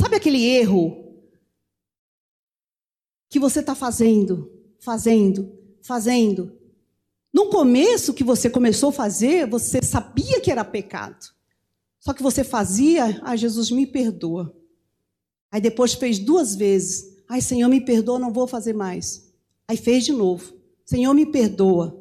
Sabe 0.02 0.16
aquele 0.16 0.44
erro 0.44 1.14
que 3.30 3.38
você 3.40 3.60
está 3.60 3.76
fazendo, 3.76 4.52
fazendo, 4.80 5.56
fazendo? 5.84 6.58
No 7.32 7.52
começo 7.52 8.12
que 8.12 8.24
você 8.24 8.50
começou 8.50 8.90
a 8.90 8.94
fazer, 8.94 9.48
você 9.48 9.80
sabia 9.84 10.42
que 10.42 10.50
era 10.50 10.66
pecado. 10.66 11.24
Só 12.00 12.14
que 12.14 12.24
você 12.24 12.44
fazia, 12.44 13.22
ah, 13.22 13.36
Jesus 13.36 13.70
me 13.70 13.86
perdoa. 13.86 14.52
Aí 15.52 15.62
depois 15.62 15.94
fez 15.94 16.18
duas 16.18 16.56
vezes. 16.56 17.24
Ai, 17.30 17.40
Senhor, 17.40 17.70
me 17.70 17.80
perdoa, 17.80 18.18
não 18.18 18.34
vou 18.34 18.48
fazer 18.48 18.74
mais. 18.74 19.32
Aí 19.68 19.78
fez 19.78 20.04
de 20.04 20.14
novo. 20.14 20.52
Senhor, 20.84 21.14
me 21.14 21.28
perdoa. 21.28 21.96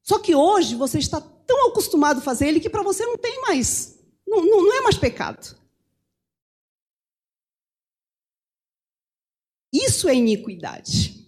Só 0.00 0.20
que 0.20 0.32
hoje 0.32 0.76
você 0.76 0.98
está 0.98 1.20
tão 1.20 1.70
acostumado 1.70 2.18
a 2.18 2.22
fazer 2.22 2.46
ele 2.46 2.60
que 2.60 2.70
para 2.70 2.84
você 2.84 3.04
não 3.04 3.18
tem 3.18 3.40
mais, 3.40 3.98
não, 4.24 4.44
não, 4.46 4.62
não 4.62 4.78
é 4.78 4.80
mais 4.82 4.96
pecado. 4.96 5.65
Isso 9.76 10.08
é 10.08 10.14
iniquidade. 10.14 11.26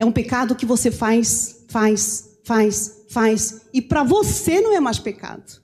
É 0.00 0.04
um 0.04 0.12
pecado 0.12 0.56
que 0.56 0.64
você 0.64 0.90
faz, 0.90 1.66
faz, 1.68 2.40
faz, 2.44 3.06
faz, 3.10 3.68
e 3.72 3.82
para 3.82 4.02
você 4.02 4.60
não 4.60 4.72
é 4.72 4.80
mais 4.80 4.98
pecado. 4.98 5.62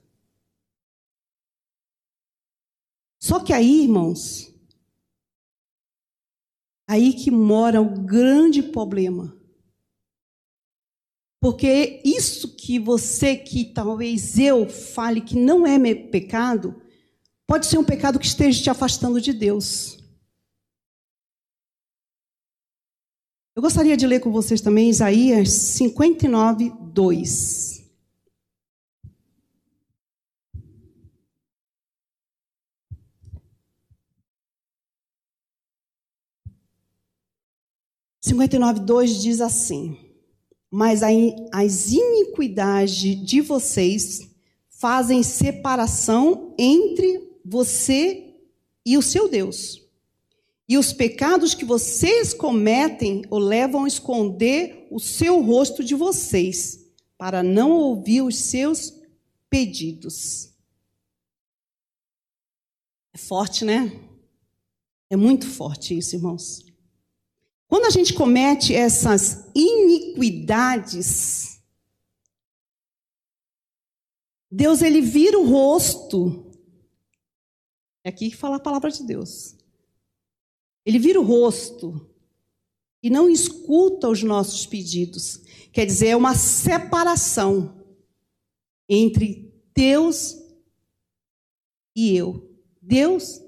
Só 3.21 3.39
que 3.39 3.53
aí, 3.53 3.83
irmãos, 3.83 4.55
Aí 6.87 7.13
que 7.13 7.31
mora 7.31 7.81
o 7.81 7.89
grande 8.01 8.61
problema. 8.61 9.35
Porque 11.41 12.01
isso 12.03 12.55
que 12.55 12.79
você, 12.79 13.35
que 13.35 13.65
talvez 13.65 14.37
eu 14.37 14.67
fale 14.69 15.21
que 15.21 15.35
não 15.35 15.65
é 15.65 15.77
pecado, 15.95 16.81
pode 17.47 17.65
ser 17.65 17.77
um 17.77 17.83
pecado 17.83 18.19
que 18.19 18.25
esteja 18.25 18.63
te 18.63 18.69
afastando 18.69 19.19
de 19.19 19.33
Deus. 19.33 19.97
Eu 23.55 23.61
gostaria 23.61 23.95
de 23.95 24.05
ler 24.05 24.19
com 24.19 24.31
vocês 24.31 24.59
também 24.59 24.89
Isaías 24.89 25.49
59, 25.49 26.73
2. 26.91 27.85
59, 38.21 38.79
2 38.81 39.21
diz 39.21 39.39
assim: 39.39 40.05
mas 40.77 41.01
as 41.53 41.93
iniquidades 41.93 43.25
de 43.25 43.39
vocês 43.39 44.29
fazem 44.67 45.23
separação 45.23 46.53
entre 46.57 47.39
você 47.45 48.35
e 48.85 48.97
o 48.97 49.01
seu 49.01 49.29
Deus. 49.29 49.84
E 50.67 50.77
os 50.77 50.91
pecados 50.91 51.53
que 51.53 51.63
vocês 51.63 52.33
cometem 52.33 53.23
o 53.29 53.37
levam 53.37 53.85
a 53.85 53.87
esconder 53.87 54.87
o 54.89 54.99
seu 54.99 55.41
rosto 55.41 55.83
de 55.83 55.93
vocês, 55.93 56.83
para 57.17 57.43
não 57.43 57.71
ouvir 57.71 58.21
os 58.21 58.37
seus 58.37 58.93
pedidos. 59.49 60.51
É 63.13 63.17
forte, 63.17 63.63
né? 63.63 64.01
É 65.09 65.15
muito 65.15 65.47
forte 65.47 65.97
isso, 65.97 66.15
irmãos. 66.15 66.65
Quando 67.67 67.85
a 67.85 67.89
gente 67.89 68.13
comete 68.13 68.73
essas 68.73 69.49
iniquidades, 69.55 71.61
Deus 74.51 74.81
ele 74.81 75.01
vira 75.01 75.37
o 75.37 75.47
rosto. 75.47 76.51
É 78.03 78.09
aqui 78.09 78.29
que 78.29 78.35
fala 78.35 78.57
a 78.57 78.59
palavra 78.59 78.91
de 78.91 79.03
Deus. 79.03 79.55
Ele 80.85 80.99
vira 80.99 81.19
o 81.19 81.23
rosto 81.23 82.09
e 83.01 83.09
não 83.09 83.29
escuta 83.29 84.07
os 84.07 84.21
nossos 84.21 84.65
pedidos. 84.65 85.41
Quer 85.71 85.85
dizer, 85.85 86.07
é 86.07 86.15
uma 86.15 86.35
separação 86.35 87.83
entre 88.87 89.53
Deus 89.75 90.37
e 91.95 92.15
eu. 92.15 92.55
Deus 92.81 93.41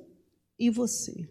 e 0.58 0.70
você. 0.70 1.30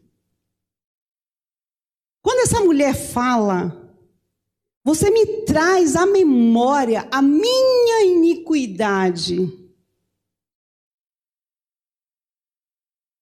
Quando 2.23 2.41
essa 2.41 2.61
mulher 2.61 2.95
fala, 2.95 3.87
você 4.85 5.11
me 5.11 5.45
traz 5.45 5.97
à 5.97 6.07
memória 6.07 7.09
a 7.11 7.21
minha 7.21 8.05
iniquidade. 8.05 9.37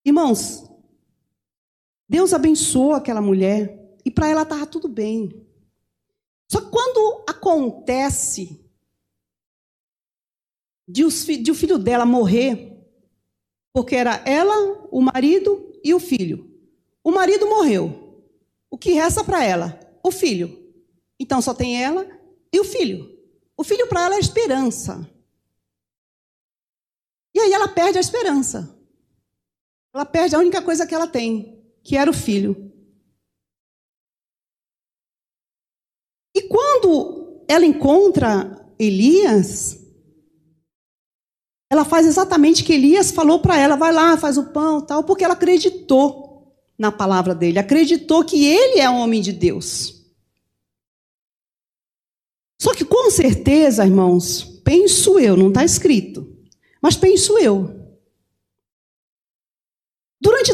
Irmãos, 0.05 0.64
Deus 2.09 2.33
abençoou 2.33 2.93
aquela 2.93 3.21
mulher 3.21 3.97
e 4.05 4.11
para 4.11 4.29
ela 4.29 4.43
estava 4.43 4.67
tudo 4.67 4.88
bem. 4.88 5.47
Só 6.51 6.61
que 6.61 6.71
quando 6.71 7.25
acontece 7.29 8.64
de, 10.87 11.05
o 11.05 11.11
filho 11.55 11.79
dela 11.79 12.05
morrer, 12.05 12.79
porque 13.73 13.97
era 13.97 14.23
ela, 14.27 14.87
o 14.90 15.01
marido 15.01 15.73
e 15.83 15.95
o 15.95 15.99
filho. 15.99 16.51
O 17.03 17.11
marido 17.11 17.47
morreu. 17.47 18.23
O 18.71 18.79
que 18.79 18.93
resta 18.93 19.25
para 19.25 19.45
ela? 19.45 19.81
O 20.03 20.11
filho. 20.11 20.73
Então 21.19 21.40
só 21.40 21.55
tem 21.55 21.83
ela 21.83 22.07
e 22.53 22.61
o 22.61 22.64
filho. 22.64 23.19
O 23.57 23.64
filho 23.64 23.88
para 23.88 24.03
ela 24.03 24.17
é 24.17 24.19
esperança. 24.19 25.09
E 27.35 27.40
aí 27.40 27.53
ela 27.53 27.69
perde 27.69 27.99
a 27.99 28.01
esperança. 28.01 28.79
Ela 29.93 30.05
perde 30.05 30.37
a 30.37 30.38
única 30.38 30.62
coisa 30.62 30.87
que 30.87 30.95
ela 30.95 31.07
tem, 31.07 31.54
que 31.85 31.97
era 31.97 32.11
o 32.11 32.14
filho. 32.14 32.73
E 36.35 36.42
quando 36.49 37.44
ela 37.47 37.64
encontra 37.64 38.75
Elias, 38.79 39.79
ela 41.70 41.85
faz 41.85 42.07
exatamente 42.07 42.62
o 42.62 42.66
que 42.66 42.73
Elias 42.73 43.12
falou 43.12 43.38
para 43.40 43.59
ela: 43.59 43.77
vai 43.77 43.92
lá, 43.92 44.16
faz 44.16 44.38
o 44.38 44.51
pão, 44.51 44.81
tal, 44.81 45.05
porque 45.05 45.23
ela 45.23 45.35
acreditou 45.35 46.53
na 46.77 46.90
palavra 46.90 47.35
dele, 47.35 47.59
acreditou 47.59 48.25
que 48.25 48.44
ele 48.47 48.81
é 48.81 48.90
homem 48.90 49.20
de 49.20 49.33
Deus. 49.33 50.03
Só 52.61 52.75
que 52.75 52.85
com 52.85 53.11
certeza, 53.11 53.85
irmãos, 53.85 54.42
penso 54.64 55.18
eu, 55.18 55.37
não 55.37 55.49
está 55.49 55.62
escrito, 55.64 56.37
mas 56.81 56.97
penso 56.97 57.38
eu. 57.38 57.85
Durante 60.20 60.51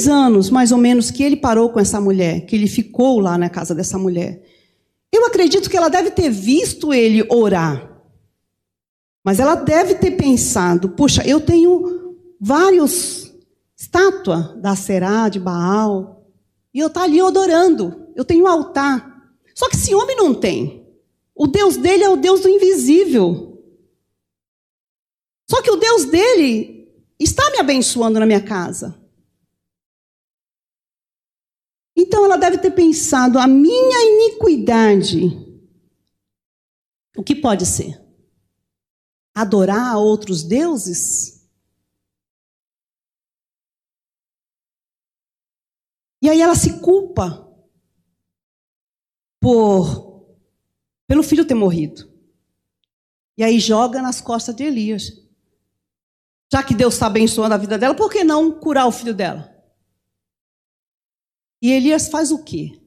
três 0.00 0.08
anos, 0.08 0.48
mais 0.48 0.72
ou 0.72 0.78
menos, 0.78 1.10
que 1.10 1.22
ele 1.22 1.36
parou 1.36 1.68
com 1.68 1.78
essa 1.78 2.00
mulher, 2.00 2.46
que 2.46 2.56
ele 2.56 2.66
ficou 2.66 3.20
lá 3.20 3.36
na 3.36 3.50
casa 3.50 3.74
dessa 3.74 3.98
mulher, 3.98 4.42
eu 5.12 5.26
acredito 5.26 5.68
que 5.68 5.76
ela 5.76 5.88
deve 5.88 6.10
ter 6.10 6.30
visto 6.30 6.94
ele 6.94 7.26
orar. 7.28 8.00
Mas 9.24 9.38
ela 9.38 9.54
deve 9.54 9.96
ter 9.96 10.12
pensado: 10.12 10.90
puxa, 10.90 11.22
eu 11.26 11.40
tenho 11.40 12.16
vários 12.40 13.30
estátuas 13.76 14.60
da 14.60 14.74
Será, 14.74 15.28
de 15.28 15.38
Baal, 15.38 16.24
e 16.72 16.78
eu 16.78 16.86
estou 16.86 17.02
tá 17.02 17.08
ali 17.08 17.20
adorando. 17.20 18.08
Eu 18.14 18.24
tenho 18.24 18.44
um 18.44 18.48
altar. 18.48 19.28
Só 19.54 19.68
que 19.68 19.76
esse 19.76 19.94
homem 19.94 20.16
não 20.16 20.32
tem. 20.32 20.86
O 21.34 21.46
Deus 21.46 21.76
dele 21.76 22.04
é 22.04 22.08
o 22.08 22.16
Deus 22.16 22.40
do 22.40 22.48
invisível. 22.48 23.58
Só 25.50 25.60
que 25.60 25.70
o 25.70 25.76
Deus 25.76 26.04
dele 26.06 26.88
está 27.18 27.50
me 27.50 27.58
abençoando 27.58 28.20
na 28.20 28.26
minha 28.26 28.40
casa. 28.40 28.99
Então 32.10 32.24
ela 32.24 32.36
deve 32.36 32.58
ter 32.58 32.72
pensado: 32.72 33.38
a 33.38 33.46
minha 33.46 34.04
iniquidade, 34.04 35.28
o 37.16 37.22
que 37.22 37.36
pode 37.36 37.64
ser? 37.64 38.00
adorar 39.34 39.92
a 39.94 39.98
outros 39.98 40.42
deuses? 40.42 41.48
E 46.22 46.28
aí 46.28 46.40
ela 46.40 46.54
se 46.54 46.80
culpa 46.80 47.48
por 49.40 50.10
pelo 51.06 51.22
filho 51.22 51.46
ter 51.46 51.54
morrido. 51.54 52.10
E 53.36 53.42
aí 53.42 53.58
joga 53.58 54.02
nas 54.02 54.20
costas 54.20 54.54
de 54.54 54.64
Elias. 54.64 55.12
Já 56.52 56.62
que 56.62 56.74
Deus 56.74 56.94
está 56.94 57.06
abençoando 57.06 57.54
a 57.54 57.58
vida 57.58 57.78
dela, 57.78 57.94
por 57.94 58.10
que 58.10 58.22
não 58.22 58.60
curar 58.60 58.86
o 58.86 58.92
filho 58.92 59.14
dela? 59.14 59.59
E 61.62 61.70
Elias 61.70 62.08
faz 62.08 62.30
o 62.30 62.42
quê? 62.42 62.80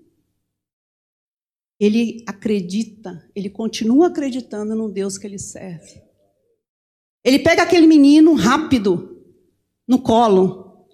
Ele 1.80 2.24
acredita, 2.28 3.30
ele 3.36 3.50
continua 3.50 4.08
acreditando 4.08 4.76
no 4.76 4.90
Deus 4.90 5.18
que 5.18 5.28
ele 5.28 5.38
serve. 5.38 6.02
Ele 7.24 7.40
pega 7.40 7.64
aquele 7.64 7.88
menino 7.88 8.34
rápido 8.34 9.24
no 9.88 10.02
colo 10.02 10.88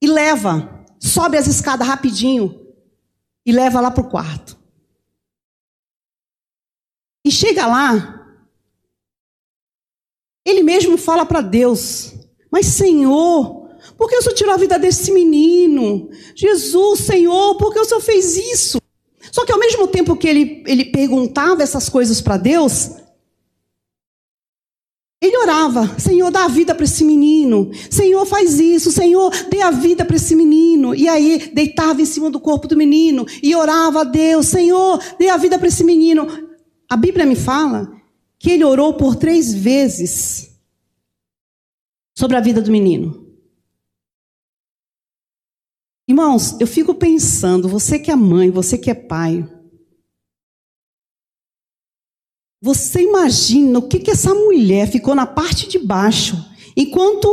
e 0.00 0.06
leva, 0.06 0.84
sobe 1.00 1.36
as 1.36 1.46
escadas 1.46 1.86
rapidinho 1.86 2.74
e 3.44 3.52
leva 3.52 3.80
lá 3.80 3.90
para 3.90 4.02
o 4.02 4.10
quarto. 4.10 4.60
E 7.24 7.30
chega 7.30 7.66
lá, 7.66 8.22
ele 10.44 10.62
mesmo 10.62 10.98
fala 10.98 11.24
para 11.24 11.40
Deus: 11.40 12.12
Mas 12.50 12.66
Senhor, 12.66 13.61
por 13.96 14.08
que 14.08 14.16
o 14.16 14.22
Senhor 14.22 14.34
tirou 14.34 14.54
a 14.54 14.58
vida 14.58 14.78
desse 14.78 15.12
menino? 15.12 16.08
Jesus, 16.34 17.00
Senhor, 17.00 17.56
por 17.56 17.72
que 17.72 17.80
o 17.80 17.84
Senhor 17.84 18.00
fez 18.00 18.36
isso? 18.36 18.80
Só 19.30 19.44
que 19.44 19.52
ao 19.52 19.58
mesmo 19.58 19.86
tempo 19.86 20.16
que 20.16 20.28
ele, 20.28 20.62
ele 20.66 20.86
perguntava 20.86 21.62
essas 21.62 21.88
coisas 21.88 22.20
para 22.20 22.36
Deus, 22.36 22.90
ele 25.22 25.36
orava, 25.38 25.88
Senhor, 26.00 26.32
dá 26.32 26.46
a 26.46 26.48
vida 26.48 26.74
para 26.74 26.84
esse 26.84 27.04
menino. 27.04 27.70
Senhor, 27.88 28.26
faz 28.26 28.58
isso. 28.58 28.90
Senhor, 28.90 29.30
dê 29.48 29.62
a 29.62 29.70
vida 29.70 30.04
para 30.04 30.16
esse 30.16 30.34
menino. 30.34 30.92
E 30.96 31.08
aí, 31.08 31.52
deitava 31.54 32.02
em 32.02 32.04
cima 32.04 32.28
do 32.28 32.40
corpo 32.40 32.66
do 32.66 32.76
menino 32.76 33.24
e 33.40 33.54
orava 33.54 34.00
a 34.00 34.04
Deus: 34.04 34.48
Senhor, 34.48 35.00
dê 35.20 35.28
a 35.28 35.36
vida 35.36 35.56
para 35.60 35.68
esse 35.68 35.84
menino. 35.84 36.26
A 36.90 36.96
Bíblia 36.96 37.24
me 37.24 37.36
fala 37.36 37.92
que 38.36 38.50
ele 38.50 38.64
orou 38.64 38.94
por 38.94 39.14
três 39.14 39.54
vezes 39.54 40.58
sobre 42.18 42.36
a 42.36 42.40
vida 42.40 42.60
do 42.60 42.72
menino. 42.72 43.21
Irmãos, 46.12 46.60
eu 46.60 46.66
fico 46.66 46.94
pensando, 46.94 47.70
você 47.70 47.98
que 47.98 48.10
é 48.10 48.14
mãe, 48.14 48.50
você 48.50 48.76
que 48.76 48.90
é 48.90 48.94
pai, 48.94 49.48
Você 52.64 53.02
imagina 53.02 53.80
o 53.80 53.88
que, 53.88 53.98
que 53.98 54.10
essa 54.12 54.32
mulher 54.32 54.88
ficou 54.88 55.16
na 55.16 55.26
parte 55.26 55.66
de 55.68 55.80
baixo, 55.80 56.36
enquanto 56.76 57.26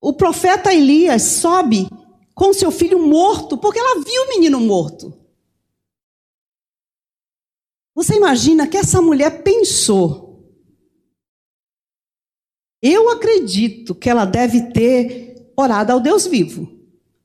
o 0.00 0.12
profeta 0.12 0.72
Elias 0.72 1.22
sobe 1.22 1.88
com 2.32 2.52
seu 2.52 2.70
filho 2.70 3.04
morto, 3.04 3.58
porque 3.58 3.80
ela 3.80 4.00
viu 4.00 4.22
o 4.22 4.28
menino 4.28 4.60
morto. 4.60 5.12
Você 7.96 8.14
imagina 8.14 8.68
que 8.68 8.76
essa 8.76 9.02
mulher 9.02 9.42
pensou. 9.42 10.54
Eu 12.80 13.10
acredito 13.10 13.92
que 13.92 14.08
ela 14.08 14.24
deve 14.24 14.70
ter 14.70 15.52
orado 15.56 15.90
ao 15.90 15.98
Deus 15.98 16.28
vivo, 16.28 16.75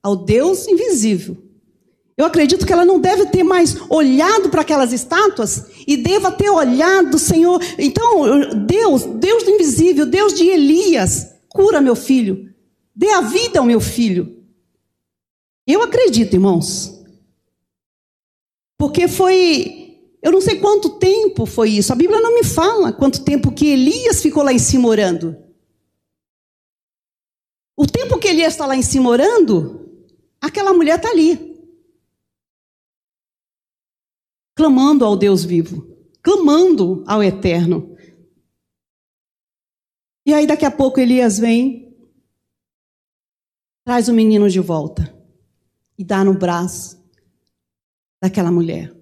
ao 0.04 0.16
Deus 0.16 0.68
invisível. 0.68 1.38
Eu 2.18 2.26
acredito 2.26 2.66
que 2.66 2.74
ela 2.74 2.86
não 2.86 3.00
deve 3.00 3.28
ter 3.28 3.44
mais 3.44 3.76
olhado 3.90 4.50
para 4.50 4.62
aquelas 4.62 4.94
estátuas 4.94 5.66
e 5.88 5.98
deva 5.98 6.32
ter 6.32 6.50
olhado, 6.50 7.18
Senhor. 7.18 7.60
Então, 7.80 8.66
Deus, 8.66 9.04
Deus 9.06 9.44
do 9.44 9.50
invisível, 9.52 10.06
Deus 10.06 10.34
de 10.34 10.48
Elias, 10.48 11.34
cura 11.50 11.82
meu 11.82 11.96
filho. 11.96 12.54
Dê 12.96 13.10
a 13.10 13.22
vida 13.22 13.60
ao 13.60 13.66
meu 13.66 13.80
filho. 13.80 14.44
Eu 15.66 15.82
acredito, 15.82 16.34
irmãos. 16.34 17.02
Porque 18.78 19.08
foi 19.08 20.00
Eu 20.22 20.32
não 20.32 20.42
sei 20.42 20.60
quanto 20.60 21.00
tempo 21.00 21.48
foi 21.48 21.72
isso. 21.72 21.92
A 21.92 21.96
Bíblia 21.96 22.20
não 22.20 22.36
me 22.36 22.44
fala 22.44 22.94
quanto 22.94 23.24
tempo 23.24 23.52
que 23.52 23.68
Elias 23.68 24.22
ficou 24.22 24.44
lá 24.44 24.54
em 24.54 24.60
cima 24.60 24.88
orando. 24.88 25.36
O 27.76 27.88
tempo 27.88 28.20
que 28.20 28.28
Elias 28.28 28.54
está 28.54 28.68
lá 28.68 28.76
em 28.76 28.84
cima 28.84 29.10
orando, 29.10 29.81
aquela 30.42 30.74
mulher 30.74 30.98
está 30.98 31.10
ali. 31.10 31.52
Clamando 34.56 35.06
ao 35.06 35.16
Deus 35.16 35.44
vivo. 35.44 35.88
Clamando 36.22 37.04
ao 37.08 37.24
Eterno. 37.24 37.96
E 40.26 40.34
aí 40.34 40.46
daqui 40.46 40.66
a 40.66 40.72
pouco 40.72 41.00
Elias 41.00 41.40
vem, 41.40 41.96
traz 43.84 44.08
o 44.08 44.14
menino 44.14 44.50
de 44.50 44.60
volta 44.60 45.16
e 45.98 46.04
dá 46.04 46.24
no 46.24 46.38
braço 46.38 47.02
daquela 48.22 48.52
mulher. 48.52 48.96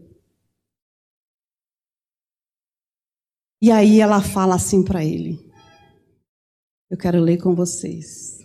E 3.61 3.71
aí 3.71 3.99
ela 3.99 4.21
fala 4.21 4.55
assim 4.55 4.83
para 4.83 5.03
ele. 5.03 5.37
Eu 6.89 6.97
quero 6.97 7.19
ler 7.19 7.37
com 7.37 7.53
vocês. 7.53 8.39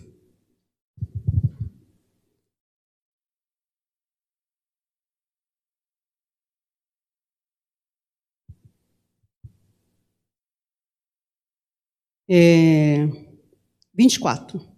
É, 12.27 13.07
24. 13.93 14.75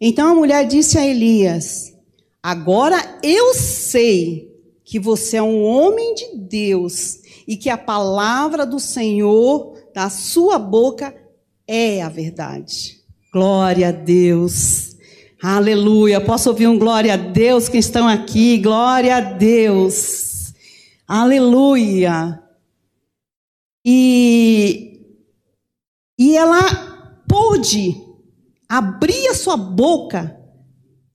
Então 0.00 0.32
a 0.32 0.34
mulher 0.34 0.66
disse 0.66 0.98
a 0.98 1.06
Elias: 1.06 1.94
Agora 2.42 3.18
eu 3.22 3.54
sei 3.54 4.48
que 4.84 4.98
você 4.98 5.36
é 5.36 5.42
um 5.42 5.64
homem 5.64 6.14
de 6.14 6.36
Deus 6.36 7.18
e 7.46 7.56
que 7.56 7.68
a 7.68 7.76
palavra 7.76 8.64
do 8.64 8.78
Senhor 8.78 9.76
da 9.94 10.08
sua 10.08 10.58
boca 10.58 11.14
é 11.66 12.00
a 12.00 12.08
verdade. 12.08 12.98
Glória 13.32 13.88
a 13.88 13.92
Deus. 13.92 14.96
Aleluia. 15.42 16.20
Posso 16.20 16.48
ouvir 16.48 16.66
um 16.66 16.78
glória 16.78 17.14
a 17.14 17.16
Deus 17.16 17.68
que 17.68 17.78
estão 17.78 18.08
aqui? 18.08 18.58
Glória 18.58 19.16
a 19.16 19.20
Deus. 19.20 20.27
Aleluia. 21.08 22.38
E, 23.82 25.00
e 26.18 26.36
ela 26.36 27.22
pôde 27.26 27.96
abrir 28.68 29.28
a 29.28 29.34
sua 29.34 29.56
boca 29.56 30.38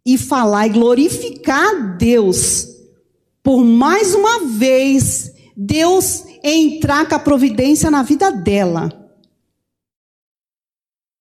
e 0.04 0.18
falar 0.18 0.66
e 0.66 0.72
glorificar 0.72 1.64
a 1.64 1.74
Deus 1.96 2.68
por 3.44 3.64
mais 3.64 4.16
uma 4.16 4.48
vez 4.48 5.32
Deus 5.56 6.26
entrar 6.44 7.08
com 7.08 7.14
a 7.14 7.20
providência 7.20 7.92
na 7.92 8.02
vida 8.02 8.32
dela. 8.32 8.90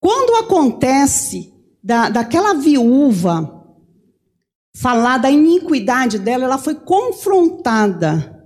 Quando 0.00 0.46
acontece 0.46 1.52
da, 1.84 2.08
daquela 2.08 2.54
viúva 2.54 3.66
falar 4.74 5.18
da 5.18 5.30
iniquidade 5.30 6.18
dela, 6.18 6.44
ela 6.44 6.56
foi 6.56 6.74
confrontada 6.74 8.41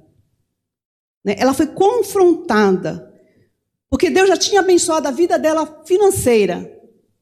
né? 1.26 1.34
Ela 1.36 1.52
foi 1.52 1.66
confrontada. 1.66 3.12
Porque 3.90 4.08
Deus 4.08 4.28
já 4.28 4.36
tinha 4.36 4.60
abençoado 4.60 5.08
a 5.08 5.10
vida 5.10 5.36
dela 5.36 5.82
financeira. 5.84 6.72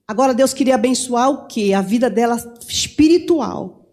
Agora 0.07 0.35
Deus 0.35 0.53
queria 0.53 0.75
abençoar 0.75 1.31
o 1.31 1.47
quê? 1.47 1.73
A 1.73 1.81
vida 1.81 2.11
dela 2.11 2.37
espiritual. 2.69 3.89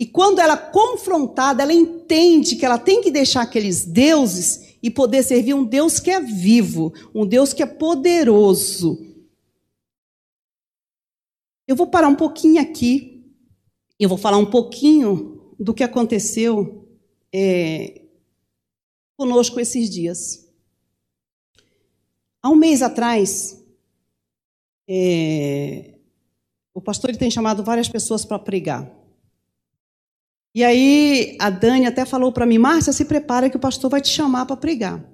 E 0.00 0.06
quando 0.06 0.38
ela 0.38 0.54
é 0.54 0.70
confrontada, 0.72 1.62
ela 1.62 1.74
entende 1.74 2.56
que 2.56 2.64
ela 2.64 2.78
tem 2.78 3.02
que 3.02 3.10
deixar 3.10 3.42
aqueles 3.42 3.84
deuses 3.84 4.76
e 4.82 4.90
poder 4.90 5.22
servir 5.22 5.54
um 5.54 5.64
Deus 5.64 6.00
que 6.00 6.10
é 6.10 6.20
vivo, 6.20 6.92
um 7.14 7.26
Deus 7.26 7.52
que 7.52 7.62
é 7.62 7.66
poderoso. 7.66 8.98
Eu 11.68 11.76
vou 11.76 11.86
parar 11.86 12.08
um 12.08 12.14
pouquinho 12.14 12.60
aqui. 12.60 13.24
Eu 14.00 14.08
vou 14.08 14.18
falar 14.18 14.38
um 14.38 14.46
pouquinho 14.46 15.54
do 15.58 15.72
que 15.72 15.84
aconteceu 15.84 16.88
é, 17.32 18.03
conosco 19.16 19.60
esses 19.60 19.88
dias. 19.90 20.48
Há 22.42 22.50
um 22.50 22.56
mês 22.56 22.82
atrás, 22.82 23.58
é, 24.88 25.94
o 26.74 26.80
pastor 26.80 27.14
tem 27.16 27.30
chamado 27.30 27.64
várias 27.64 27.88
pessoas 27.88 28.24
para 28.24 28.38
pregar. 28.38 28.90
E 30.54 30.62
aí 30.62 31.36
a 31.40 31.50
Dani 31.50 31.86
até 31.86 32.04
falou 32.04 32.30
para 32.30 32.46
mim, 32.46 32.58
Márcia, 32.58 32.92
se 32.92 33.04
prepara 33.04 33.50
que 33.50 33.56
o 33.56 33.60
pastor 33.60 33.90
vai 33.90 34.00
te 34.00 34.08
chamar 34.08 34.46
para 34.46 34.56
pregar. 34.56 35.04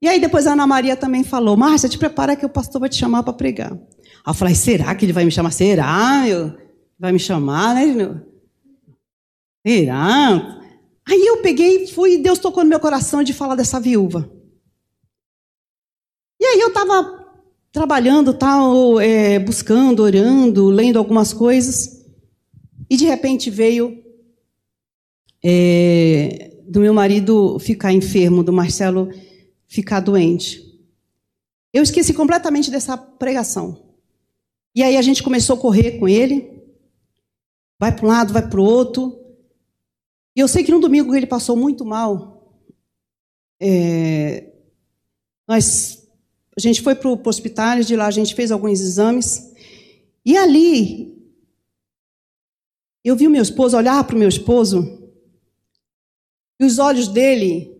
E 0.00 0.08
aí 0.08 0.20
depois 0.20 0.46
a 0.46 0.52
Ana 0.52 0.66
Maria 0.66 0.96
também 0.96 1.24
falou, 1.24 1.56
Márcia, 1.56 1.88
te 1.88 1.98
prepara 1.98 2.36
que 2.36 2.46
o 2.46 2.48
pastor 2.48 2.80
vai 2.80 2.88
te 2.88 2.96
chamar 2.96 3.22
para 3.22 3.32
pregar. 3.32 3.72
Aí 3.72 3.78
eu 4.26 4.34
falei, 4.34 4.54
será 4.54 4.94
que 4.94 5.04
ele 5.04 5.12
vai 5.12 5.24
me 5.24 5.30
chamar? 5.30 5.50
Será? 5.50 6.24
Eu, 6.28 6.56
vai 6.98 7.12
me 7.12 7.18
chamar, 7.18 7.74
né? 7.74 8.22
Será? 9.66 10.63
Aí 11.08 11.26
eu 11.26 11.42
peguei, 11.42 11.86
fui, 11.86 12.14
e 12.14 12.18
Deus 12.18 12.38
tocou 12.38 12.62
no 12.62 12.70
meu 12.70 12.80
coração 12.80 13.22
de 13.22 13.32
falar 13.32 13.54
dessa 13.54 13.78
viúva. 13.78 14.30
E 16.40 16.44
aí 16.44 16.60
eu 16.60 16.68
estava 16.68 17.24
trabalhando, 17.70 18.32
tal, 18.32 19.00
é, 19.00 19.38
buscando, 19.38 20.02
orando, 20.02 20.68
lendo 20.68 20.98
algumas 20.98 21.32
coisas, 21.32 22.04
e 22.88 22.96
de 22.96 23.04
repente 23.04 23.50
veio 23.50 24.02
é, 25.42 26.56
do 26.66 26.80
meu 26.80 26.94
marido 26.94 27.58
ficar 27.58 27.92
enfermo, 27.92 28.42
do 28.42 28.52
Marcelo 28.52 29.10
ficar 29.66 30.00
doente. 30.00 30.62
Eu 31.72 31.82
esqueci 31.82 32.14
completamente 32.14 32.70
dessa 32.70 32.96
pregação. 32.96 33.96
E 34.74 34.82
aí 34.82 34.96
a 34.96 35.02
gente 35.02 35.22
começou 35.22 35.56
a 35.56 35.60
correr 35.60 35.98
com 35.98 36.08
ele, 36.08 36.62
vai 37.78 37.94
para 37.94 38.06
um 38.06 38.08
lado, 38.08 38.32
vai 38.32 38.48
para 38.48 38.60
o 38.60 38.64
outro. 38.64 39.23
E 40.36 40.40
eu 40.40 40.48
sei 40.48 40.64
que 40.64 40.72
no 40.72 40.80
domingo 40.80 41.14
ele 41.14 41.26
passou 41.26 41.56
muito 41.56 41.84
mal. 41.84 42.34
É, 43.60 44.52
nós, 45.46 46.06
a 46.56 46.60
gente 46.60 46.82
foi 46.82 46.94
para 46.94 47.08
o 47.08 47.20
hospital, 47.24 47.80
de 47.80 47.94
lá 47.94 48.06
a 48.06 48.10
gente 48.10 48.34
fez 48.34 48.50
alguns 48.50 48.80
exames. 48.80 49.52
E 50.24 50.36
ali, 50.36 51.14
eu 53.04 53.14
vi 53.14 53.26
o 53.26 53.30
meu 53.30 53.42
esposo, 53.42 53.76
olhar 53.76 54.02
para 54.04 54.16
o 54.16 54.18
meu 54.18 54.28
esposo, 54.28 55.12
e 56.58 56.64
os 56.64 56.78
olhos 56.78 57.08
dele 57.08 57.74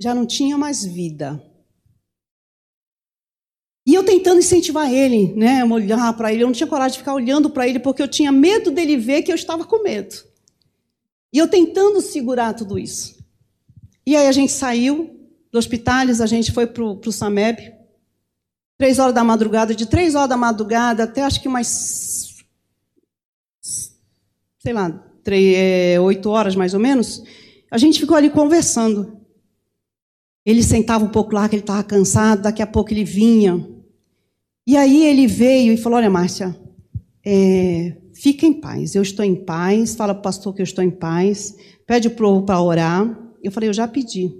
já 0.00 0.14
não 0.14 0.26
tinham 0.26 0.58
mais 0.58 0.84
vida. 0.84 1.42
E 3.86 3.94
eu 3.94 4.04
tentando 4.04 4.40
incentivar 4.40 4.92
ele, 4.92 5.32
né, 5.34 5.64
olhar 5.64 6.12
para 6.16 6.32
ele, 6.32 6.42
eu 6.42 6.46
não 6.46 6.52
tinha 6.52 6.66
coragem 6.66 6.94
de 6.94 6.98
ficar 6.98 7.14
olhando 7.14 7.48
para 7.48 7.68
ele 7.68 7.78
porque 7.78 8.02
eu 8.02 8.08
tinha 8.08 8.32
medo 8.32 8.72
dele 8.72 8.96
ver 8.96 9.22
que 9.22 9.30
eu 9.30 9.36
estava 9.36 9.64
com 9.64 9.82
medo. 9.82 10.25
E 11.32 11.38
eu 11.38 11.48
tentando 11.48 12.00
segurar 12.00 12.54
tudo 12.54 12.78
isso. 12.78 13.16
E 14.06 14.16
aí 14.16 14.26
a 14.26 14.32
gente 14.32 14.52
saiu 14.52 15.18
do 15.50 15.58
hospital, 15.58 16.06
a 16.08 16.26
gente 16.26 16.52
foi 16.52 16.66
para 16.66 16.84
o 16.84 17.12
SAMEB, 17.12 17.72
três 18.78 18.98
horas 18.98 19.14
da 19.14 19.24
madrugada, 19.24 19.74
de 19.74 19.86
três 19.86 20.14
horas 20.14 20.28
da 20.28 20.36
madrugada 20.36 21.04
até 21.04 21.22
acho 21.22 21.40
que 21.40 21.48
umas, 21.48 22.36
sei 24.58 24.72
lá, 24.72 24.90
três, 25.24 25.56
é, 25.56 26.00
oito 26.00 26.30
horas 26.30 26.54
mais 26.54 26.74
ou 26.74 26.80
menos, 26.80 27.22
a 27.70 27.78
gente 27.78 27.98
ficou 27.98 28.16
ali 28.16 28.30
conversando. 28.30 29.20
Ele 30.44 30.62
sentava 30.62 31.04
um 31.04 31.08
pouco 31.08 31.34
lá, 31.34 31.48
que 31.48 31.56
ele 31.56 31.62
estava 31.62 31.82
cansado, 31.82 32.42
daqui 32.42 32.62
a 32.62 32.66
pouco 32.66 32.92
ele 32.92 33.02
vinha. 33.02 33.68
E 34.64 34.76
aí 34.76 35.04
ele 35.04 35.26
veio 35.26 35.72
e 35.72 35.76
falou: 35.76 35.98
Olha, 35.98 36.08
Márcia, 36.08 36.56
é, 37.24 37.96
fica 38.20 38.46
em 38.46 38.54
paz, 38.60 38.94
eu 38.94 39.02
estou 39.02 39.24
em 39.24 39.34
paz, 39.34 39.94
fala 39.94 40.14
para 40.14 40.20
o 40.20 40.22
pastor 40.22 40.54
que 40.54 40.62
eu 40.62 40.64
estou 40.64 40.82
em 40.82 40.90
paz, 40.90 41.56
pede 41.86 42.08
o 42.08 42.10
povo 42.10 42.44
para 42.44 42.60
orar. 42.60 43.18
Eu 43.42 43.52
falei, 43.52 43.68
eu 43.68 43.74
já 43.74 43.86
pedi. 43.86 44.36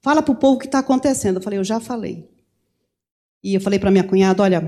Fala 0.00 0.20
para 0.22 0.32
o 0.32 0.36
povo 0.36 0.56
o 0.56 0.58
que 0.58 0.66
está 0.66 0.80
acontecendo. 0.80 1.36
Eu 1.36 1.42
falei, 1.42 1.58
eu 1.58 1.64
já 1.64 1.80
falei. 1.80 2.28
E 3.42 3.54
eu 3.54 3.60
falei 3.60 3.78
para 3.78 3.90
minha 3.90 4.04
cunhada, 4.04 4.42
olha, 4.42 4.60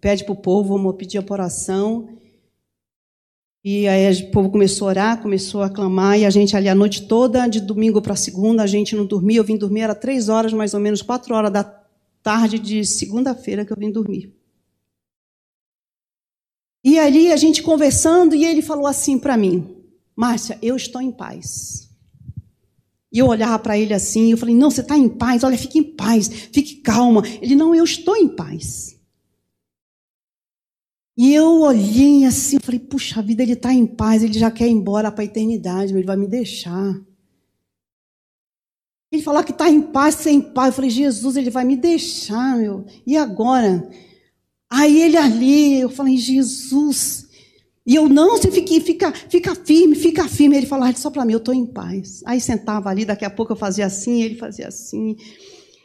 pede 0.00 0.24
para 0.24 0.32
o 0.32 0.36
povo, 0.36 0.76
vamos 0.76 0.96
pedir 0.96 1.18
a 1.18 1.24
oração. 1.28 2.08
E 3.64 3.88
aí 3.88 4.22
o 4.24 4.30
povo 4.30 4.50
começou 4.50 4.88
a 4.88 4.90
orar, 4.90 5.22
começou 5.22 5.62
a 5.62 5.70
clamar, 5.70 6.18
e 6.18 6.26
a 6.26 6.30
gente 6.30 6.56
ali 6.56 6.68
a 6.68 6.74
noite 6.74 7.06
toda, 7.06 7.46
de 7.46 7.60
domingo 7.60 8.02
para 8.02 8.16
segunda, 8.16 8.62
a 8.62 8.66
gente 8.66 8.94
não 8.94 9.06
dormia. 9.06 9.38
Eu 9.38 9.44
vim 9.44 9.56
dormir, 9.56 9.80
era 9.82 9.94
três 9.94 10.28
horas, 10.28 10.52
mais 10.52 10.74
ou 10.74 10.80
menos, 10.80 11.00
quatro 11.00 11.34
horas 11.34 11.52
da 11.52 11.64
tarde 12.22 12.58
de 12.58 12.84
segunda-feira 12.84 13.64
que 13.64 13.72
eu 13.72 13.76
vim 13.76 13.90
dormir. 13.90 14.41
E 16.84 16.98
ali 16.98 17.32
a 17.32 17.36
gente 17.36 17.62
conversando, 17.62 18.34
e 18.34 18.44
ele 18.44 18.62
falou 18.62 18.86
assim 18.86 19.18
para 19.18 19.36
mim: 19.36 19.76
Márcia, 20.16 20.58
eu 20.60 20.76
estou 20.76 21.00
em 21.00 21.12
paz. 21.12 21.88
E 23.12 23.18
eu 23.18 23.26
olhava 23.26 23.58
para 23.58 23.78
ele 23.78 23.94
assim, 23.94 24.30
eu 24.30 24.38
falei: 24.38 24.54
Não, 24.54 24.70
você 24.70 24.80
está 24.80 24.96
em 24.96 25.08
paz, 25.08 25.44
olha, 25.44 25.58
fique 25.58 25.78
em 25.78 25.94
paz, 25.94 26.28
fique 26.28 26.76
calma. 26.76 27.22
Ele: 27.40 27.54
Não, 27.54 27.74
eu 27.74 27.84
estou 27.84 28.16
em 28.16 28.28
paz. 28.28 28.92
E 31.16 31.34
eu 31.34 31.60
olhei 31.60 32.24
assim, 32.24 32.58
falei, 32.58 32.80
puxa 32.80 33.20
vida, 33.20 33.42
ele 33.42 33.52
está 33.52 33.72
em 33.72 33.86
paz, 33.86 34.22
ele 34.22 34.32
já 34.32 34.50
quer 34.50 34.66
ir 34.66 34.70
embora 34.70 35.12
para 35.12 35.22
a 35.22 35.26
eternidade, 35.26 35.92
ele 35.92 36.06
vai 36.06 36.16
me 36.16 36.26
deixar. 36.26 36.98
Ele 39.10 39.22
falar 39.22 39.44
que 39.44 39.52
está 39.52 39.68
em 39.68 39.82
paz, 39.82 40.14
sem 40.14 40.40
paz. 40.40 40.68
Eu 40.68 40.72
falei, 40.72 40.90
Jesus, 40.90 41.36
ele 41.36 41.50
vai 41.50 41.64
me 41.64 41.76
deixar, 41.76 42.56
meu. 42.56 42.86
E 43.06 43.14
agora? 43.14 43.86
Aí 44.74 45.02
ele 45.02 45.18
ali, 45.18 45.80
eu 45.80 45.90
falei, 45.90 46.16
Jesus. 46.16 47.28
E 47.84 47.94
eu, 47.94 48.08
não, 48.08 48.38
você 48.38 48.50
fica, 48.50 48.80
fica, 48.80 49.12
fica 49.12 49.54
firme, 49.54 49.94
fica 49.94 50.26
firme. 50.26 50.56
Ele 50.56 50.64
falava, 50.64 50.96
só 50.96 51.10
para 51.10 51.26
mim, 51.26 51.34
eu 51.34 51.38
estou 51.38 51.52
em 51.52 51.66
paz. 51.66 52.22
Aí 52.24 52.40
sentava 52.40 52.88
ali, 52.88 53.04
daqui 53.04 53.22
a 53.22 53.28
pouco 53.28 53.52
eu 53.52 53.56
fazia 53.56 53.84
assim, 53.84 54.22
ele 54.22 54.36
fazia 54.36 54.68
assim. 54.68 55.14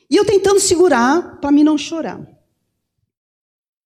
E 0.09 0.15
eu 0.15 0.23
tentando 0.23 0.61
segurar 0.61 1.37
para 1.41 1.51
mim 1.51 1.65
não 1.65 1.77
chorar. 1.77 2.25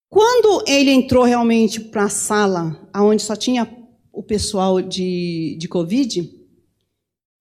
Quando 0.07 0.63
ele 0.67 0.91
entrou 0.91 1.23
realmente 1.23 1.79
para 1.79 2.03
a 2.03 2.09
sala, 2.09 2.87
onde 2.93 3.23
só 3.23 3.35
tinha 3.35 3.67
o 4.13 4.21
pessoal 4.21 4.83
de, 4.83 5.55
de 5.59 5.67
Covid, 5.67 6.31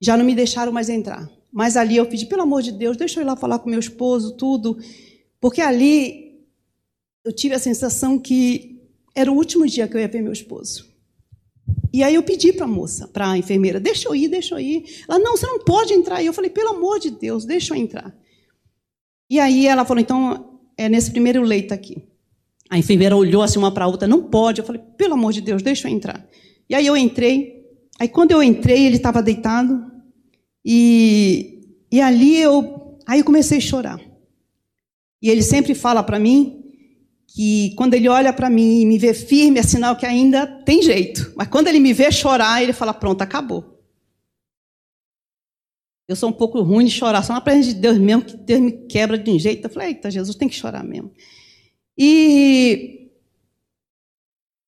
já 0.00 0.16
não 0.16 0.24
me 0.24 0.34
deixaram 0.34 0.72
mais 0.72 0.88
entrar. 0.88 1.30
Mas 1.52 1.76
ali 1.76 1.98
eu 1.98 2.06
pedi, 2.06 2.24
pelo 2.24 2.40
amor 2.40 2.62
de 2.62 2.72
Deus, 2.72 2.96
deixa 2.96 3.20
eu 3.20 3.24
ir 3.24 3.26
lá 3.26 3.36
falar 3.36 3.58
com 3.58 3.68
meu 3.68 3.80
esposo, 3.80 4.34
tudo. 4.34 4.78
Porque 5.38 5.60
ali 5.60 6.29
eu 7.24 7.32
tive 7.32 7.54
a 7.54 7.58
sensação 7.58 8.18
que 8.18 8.80
era 9.14 9.30
o 9.30 9.36
último 9.36 9.66
dia 9.66 9.86
que 9.86 9.96
eu 9.96 10.00
ia 10.00 10.08
ver 10.08 10.22
meu 10.22 10.32
esposo. 10.32 10.88
E 11.92 12.02
aí 12.02 12.14
eu 12.14 12.22
pedi 12.22 12.52
para 12.52 12.64
a 12.64 12.68
moça, 12.68 13.08
para 13.08 13.30
a 13.30 13.38
enfermeira, 13.38 13.80
deixa 13.80 14.08
eu 14.08 14.14
ir, 14.14 14.28
deixa 14.28 14.54
eu 14.54 14.60
ir. 14.60 15.04
Ela, 15.08 15.18
não, 15.18 15.36
você 15.36 15.46
não 15.46 15.58
pode 15.58 15.92
entrar. 15.92 16.22
E 16.22 16.26
eu 16.26 16.32
falei, 16.32 16.50
pelo 16.50 16.70
amor 16.70 17.00
de 17.00 17.10
Deus, 17.10 17.44
deixa 17.44 17.74
eu 17.74 17.78
entrar. 17.78 18.14
E 19.28 19.40
aí 19.40 19.66
ela 19.66 19.84
falou, 19.84 20.00
então, 20.00 20.60
é 20.76 20.88
nesse 20.88 21.10
primeiro 21.10 21.42
leito 21.42 21.74
aqui. 21.74 22.02
A 22.68 22.78
enfermeira 22.78 23.16
olhou 23.16 23.42
assim 23.42 23.58
uma 23.58 23.74
para 23.74 23.84
a 23.84 23.88
outra, 23.88 24.06
não 24.06 24.22
pode. 24.22 24.60
Eu 24.60 24.66
falei, 24.66 24.80
pelo 24.96 25.14
amor 25.14 25.32
de 25.32 25.40
Deus, 25.40 25.62
deixa 25.62 25.88
eu 25.88 25.92
entrar. 25.92 26.24
E 26.68 26.74
aí 26.74 26.86
eu 26.86 26.96
entrei. 26.96 27.66
Aí 27.98 28.08
quando 28.08 28.30
eu 28.30 28.42
entrei, 28.42 28.86
ele 28.86 28.96
estava 28.96 29.20
deitado. 29.20 29.90
E, 30.64 31.76
e 31.90 32.00
ali 32.00 32.40
eu, 32.40 32.96
aí 33.06 33.18
eu 33.18 33.24
comecei 33.24 33.58
a 33.58 33.60
chorar. 33.60 34.00
E 35.20 35.28
ele 35.28 35.42
sempre 35.42 35.74
fala 35.74 36.02
para 36.02 36.18
mim 36.18 36.59
que 37.34 37.74
quando 37.76 37.94
ele 37.94 38.08
olha 38.08 38.32
para 38.32 38.50
mim 38.50 38.80
e 38.80 38.86
me 38.86 38.98
vê 38.98 39.14
firme, 39.14 39.60
é 39.60 39.62
sinal 39.62 39.96
que 39.96 40.04
ainda 40.04 40.46
tem 40.46 40.82
jeito. 40.82 41.32
Mas 41.36 41.48
quando 41.48 41.68
ele 41.68 41.78
me 41.78 41.92
vê 41.92 42.10
chorar, 42.10 42.62
ele 42.62 42.72
fala: 42.72 42.92
pronto, 42.92 43.22
acabou. 43.22 43.78
Eu 46.08 46.16
sou 46.16 46.28
um 46.28 46.32
pouco 46.32 46.60
ruim 46.60 46.86
de 46.86 46.90
chorar, 46.90 47.22
só 47.22 47.32
na 47.32 47.40
presença 47.40 47.68
de 47.68 47.74
Deus 47.74 47.96
mesmo, 47.96 48.24
que 48.24 48.36
Deus 48.36 48.60
me 48.60 48.72
quebra 48.88 49.16
de 49.16 49.30
um 49.30 49.38
jeito. 49.38 49.64
Eu 49.64 49.70
falei: 49.70 49.88
eita, 49.90 50.10
Jesus, 50.10 50.36
tem 50.36 50.48
que 50.48 50.56
chorar 50.56 50.82
mesmo. 50.82 51.12
E, 51.96 53.10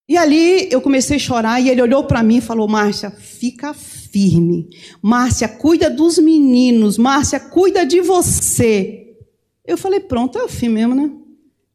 e 0.09 0.16
ali 0.16 0.68
eu 0.70 0.81
comecei 0.81 1.16
a 1.16 1.20
chorar 1.20 1.61
e 1.61 1.68
ele 1.68 1.83
olhou 1.83 2.05
para 2.05 2.22
mim 2.22 2.37
e 2.37 2.40
falou: 2.40 2.68
Márcia, 2.68 3.11
fica 3.11 3.75
firme. 3.75 4.68
Márcia, 5.03 5.48
cuida 5.48 5.90
dos 5.90 6.16
meninos. 6.18 6.96
Márcia, 6.96 7.40
cuida 7.40 7.85
de 7.85 8.01
você. 8.01 9.16
Eu 9.64 9.77
falei: 9.77 9.98
pronto, 9.98 10.38
é 10.38 10.44
o 10.44 10.48
fim 10.48 10.68
mesmo, 10.68 10.94
né? 10.94 11.11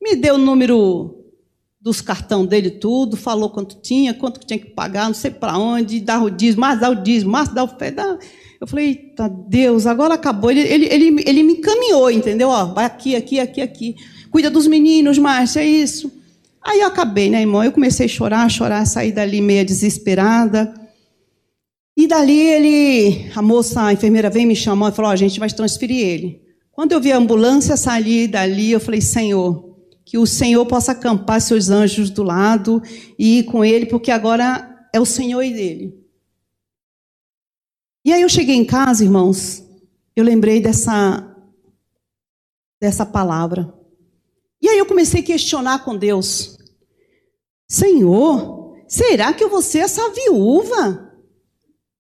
Me 0.01 0.15
deu 0.15 0.35
o 0.35 0.37
número 0.37 1.15
dos 1.79 2.01
cartão 2.01 2.45
dele 2.45 2.71
tudo, 2.71 3.15
falou 3.15 3.49
quanto 3.49 3.79
tinha, 3.81 4.13
quanto 4.13 4.45
tinha 4.45 4.59
que 4.59 4.71
pagar, 4.71 5.07
não 5.07 5.13
sei 5.13 5.31
para 5.31 5.57
onde, 5.57 5.99
dar 5.99 6.21
o 6.21 6.29
dízimo, 6.29 6.61
mais 6.61 6.79
dar 6.79 6.89
o 6.89 6.95
dízimo, 6.95 7.31
mais 7.31 7.49
dar 7.49 7.63
o 7.63 7.67
fé. 7.67 7.93
Eu 8.59 8.67
falei, 8.67 8.87
eita 8.87 9.29
Deus, 9.29 9.85
agora 9.85 10.15
acabou. 10.15 10.51
Ele, 10.51 10.61
ele, 10.61 10.85
ele, 10.85 11.23
ele 11.25 11.43
me 11.43 11.53
encaminhou, 11.53 12.09
entendeu? 12.11 12.49
Ó, 12.49 12.65
vai 12.65 12.85
aqui, 12.85 13.15
aqui, 13.15 13.39
aqui, 13.39 13.61
aqui 13.61 13.95
cuida 14.29 14.49
dos 14.49 14.67
meninos, 14.67 15.17
Márcia, 15.17 15.61
é 15.61 15.65
isso. 15.65 16.11
Aí 16.63 16.81
eu 16.81 16.87
acabei, 16.87 17.29
né, 17.29 17.41
irmão? 17.41 17.63
Eu 17.63 17.71
comecei 17.71 18.05
a 18.05 18.09
chorar, 18.09 18.49
chorar, 18.49 18.85
sair 18.85 19.11
dali 19.11 19.41
meia 19.41 19.63
desesperada. 19.63 20.73
E 21.95 22.05
dali 22.07 22.39
ele, 22.39 23.31
a 23.35 23.41
moça, 23.41 23.81
a 23.81 23.93
enfermeira 23.93 24.29
veio 24.29 24.47
me 24.47 24.55
chamou 24.55 24.89
e 24.89 24.91
falou: 24.91 25.09
oh, 25.09 25.13
a 25.13 25.17
gente 25.17 25.39
vai 25.39 25.49
transferir 25.49 26.05
ele. 26.05 26.41
Quando 26.71 26.91
eu 26.91 27.01
vi 27.01 27.11
a 27.11 27.17
ambulância 27.17 27.75
sair 27.75 28.27
dali, 28.27 28.71
eu 28.71 28.79
falei: 28.79 29.01
Senhor, 29.01 29.66
que 30.07 30.17
o 30.17 30.25
Senhor 30.25 30.65
possa 30.65 30.93
acampar 30.93 31.41
seus 31.41 31.69
anjos 31.69 32.09
do 32.09 32.23
lado 32.23 32.81
e 33.19 33.39
ir 33.39 33.43
com 33.43 33.63
ele, 33.65 33.85
porque 33.85 34.09
agora 34.09 34.87
é 34.93 35.01
o 35.01 35.05
Senhor 35.05 35.41
e 35.43 35.53
dele. 35.53 36.01
E 38.05 38.13
aí 38.13 38.21
eu 38.21 38.29
cheguei 38.29 38.55
em 38.55 38.63
casa, 38.63 39.03
irmãos, 39.03 39.61
eu 40.15 40.23
lembrei 40.23 40.61
dessa 40.61 41.35
dessa 42.79 43.05
palavra. 43.05 43.73
E 44.61 44.69
aí 44.69 44.77
eu 44.77 44.85
comecei 44.85 45.19
a 45.19 45.25
questionar 45.25 45.83
com 45.83 45.97
Deus: 45.97 46.57
Senhor, 47.69 48.77
será 48.87 49.33
que 49.33 49.43
eu 49.43 49.49
vou 49.49 49.61
ser 49.61 49.79
essa 49.79 50.09
viúva? 50.11 51.11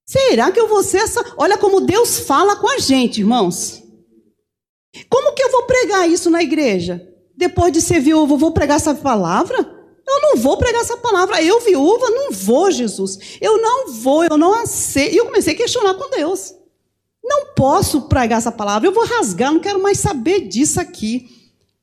Será 0.05 0.49
que 0.49 0.59
eu 0.61 0.69
vou 0.69 0.81
ser 0.81 0.99
essa. 0.99 1.21
Olha 1.35 1.57
como 1.57 1.81
Deus 1.81 2.19
fala 2.19 2.55
com 2.55 2.69
a 2.69 2.79
gente, 2.79 3.19
irmãos. 3.19 3.83
Como 5.09 5.35
que 5.35 5.43
eu 5.43 5.51
vou 5.51 5.63
pregar 5.63 6.09
isso 6.09 6.29
na 6.29 6.41
igreja? 6.41 7.16
Depois 7.37 7.71
de 7.71 7.79
ser 7.81 7.99
viúva, 7.99 8.35
vou 8.35 8.51
pregar 8.51 8.77
essa 8.77 8.95
palavra? 8.95 9.57
Eu 9.59 10.21
não 10.21 10.37
vou 10.37 10.57
pregar 10.57 10.81
essa 10.81 10.97
palavra. 10.97 11.41
Eu, 11.43 11.61
viúva, 11.61 12.09
não 12.09 12.31
vou, 12.31 12.71
Jesus. 12.71 13.37
Eu 13.39 13.61
não 13.61 13.93
vou, 13.93 14.23
eu 14.23 14.37
não 14.37 14.53
aceito. 14.55 15.13
E 15.13 15.17
eu 15.17 15.25
comecei 15.25 15.53
a 15.53 15.57
questionar 15.57 15.93
com 15.93 16.09
Deus. 16.09 16.55
Não 17.23 17.53
posso 17.53 18.07
pregar 18.07 18.39
essa 18.39 18.51
palavra. 18.51 18.87
Eu 18.87 18.93
vou 18.93 19.05
rasgar, 19.05 19.53
não 19.53 19.59
quero 19.59 19.81
mais 19.81 19.99
saber 19.99 20.47
disso 20.47 20.79
aqui. 20.79 21.29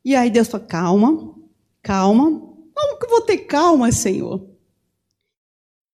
E 0.04 0.16
aí 0.16 0.28
Deus 0.28 0.48
falou: 0.48 0.66
calma, 0.66 1.34
calma. 1.82 2.30
Como 2.74 2.98
que 2.98 3.06
eu 3.06 3.10
vou 3.10 3.20
ter 3.20 3.38
calma, 3.38 3.92
Senhor? 3.92 4.44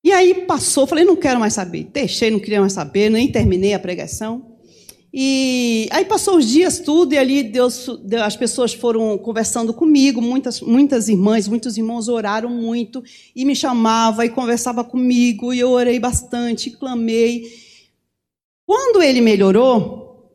E 0.02 0.10
aí 0.10 0.46
passou, 0.46 0.86
falei: 0.86 1.04
não 1.04 1.16
quero 1.16 1.38
mais 1.38 1.52
saber. 1.52 1.84
Deixei, 1.92 2.30
não 2.30 2.40
queria 2.40 2.60
mais 2.60 2.72
saber, 2.72 3.10
nem 3.10 3.30
terminei 3.30 3.74
a 3.74 3.78
pregação. 3.78 4.49
E 5.12 5.88
aí 5.90 6.04
passou 6.04 6.36
os 6.36 6.46
dias 6.46 6.78
tudo, 6.78 7.14
e 7.14 7.18
ali 7.18 7.42
Deus, 7.42 7.88
as 8.24 8.36
pessoas 8.36 8.72
foram 8.72 9.18
conversando 9.18 9.74
comigo, 9.74 10.22
muitas, 10.22 10.60
muitas 10.60 11.08
irmãs, 11.08 11.48
muitos 11.48 11.76
irmãos 11.76 12.08
oraram 12.08 12.48
muito, 12.48 13.02
e 13.34 13.44
me 13.44 13.56
chamava 13.56 14.24
e 14.24 14.30
conversava 14.30 14.84
comigo, 14.84 15.52
e 15.52 15.58
eu 15.58 15.70
orei 15.70 15.98
bastante, 15.98 16.70
clamei. 16.70 17.44
Quando 18.64 19.02
ele 19.02 19.20
melhorou, 19.20 20.30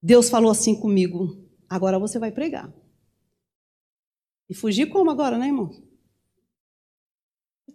Deus 0.00 0.28
falou 0.30 0.52
assim 0.52 0.78
comigo: 0.78 1.36
Agora 1.68 1.98
você 1.98 2.18
vai 2.18 2.30
pregar. 2.30 2.72
E 4.48 4.54
fugir 4.54 4.86
como 4.86 5.10
agora, 5.10 5.36
né, 5.36 5.46
irmão? 5.46 5.70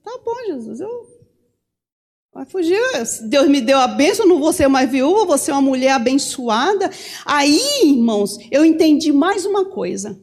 Tá 0.02 0.18
bom, 0.24 0.46
Jesus, 0.48 0.80
eu. 0.80 1.21
Vai 2.34 2.46
fugir. 2.46 2.80
Deus 3.24 3.48
me 3.50 3.60
deu 3.60 3.78
a 3.78 3.88
bênção, 3.88 4.26
não 4.26 4.40
vou 4.40 4.54
ser 4.54 4.68
mais 4.68 4.90
viúva, 4.90 5.26
vou 5.26 5.38
ser 5.38 5.52
uma 5.52 5.62
mulher 5.62 5.92
abençoada. 5.92 6.90
Aí, 7.26 7.60
irmãos, 7.84 8.38
eu 8.50 8.64
entendi 8.64 9.12
mais 9.12 9.46
uma 9.46 9.66
coisa. 9.66 10.20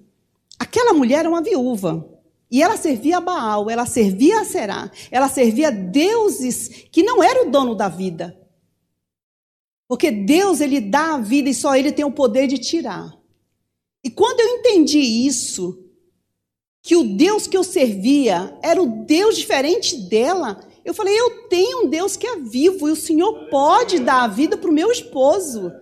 Aquela 0.59 0.95
mulher 0.95 1.21
era 1.21 1.29
uma 1.29 1.43
viúva. 1.43 2.09
E 2.51 2.63
ela 2.63 2.79
servia 2.79 3.19
a 3.19 3.21
Baal, 3.21 3.69
ela 3.69 3.85
servia 3.85 4.41
a 4.41 4.45
Será, 4.45 4.91
ela 5.11 5.29
servia 5.29 5.71
deuses 5.71 6.87
que 6.91 7.03
não 7.03 7.23
eram 7.23 7.49
o 7.49 7.51
dono 7.51 7.75
da 7.75 7.89
vida. 7.89 8.39
Porque 9.87 10.11
Deus, 10.11 10.63
ele 10.63 10.81
dá 10.81 11.15
a 11.15 11.19
vida 11.19 11.51
e 11.51 11.55
só 11.55 11.77
ele 11.77 11.93
tem 11.93 12.07
o 12.07 12.11
poder 12.11 12.47
de 12.47 12.57
tirar. 12.57 13.15
E 14.03 14.11
quando 14.11 14.41
eu 14.41 14.49
entendi 14.59 14.99
isso, 14.99 15.85
que 16.83 16.97
o 16.97 17.05
Deus 17.05 17.47
que 17.47 17.57
eu 17.57 17.65
servia 17.65 18.59
era 18.63 18.83
o 18.83 19.05
Deus 19.05 19.37
diferente 19.37 19.95
dela, 20.09 20.59
eu 20.85 20.95
falei: 20.95 21.19
eu 21.19 21.49
tenho 21.49 21.85
um 21.85 21.89
Deus 21.89 22.17
que 22.17 22.27
é 22.27 22.37
vivo 22.37 22.89
e 22.89 22.93
o 22.93 22.97
Senhor 22.97 23.49
pode 23.49 23.99
dar 23.99 24.23
a 24.23 24.29
vida 24.29 24.57
para 24.57 24.71
o 24.71 24.75
meu 24.75 24.91
esposo. 24.91 25.73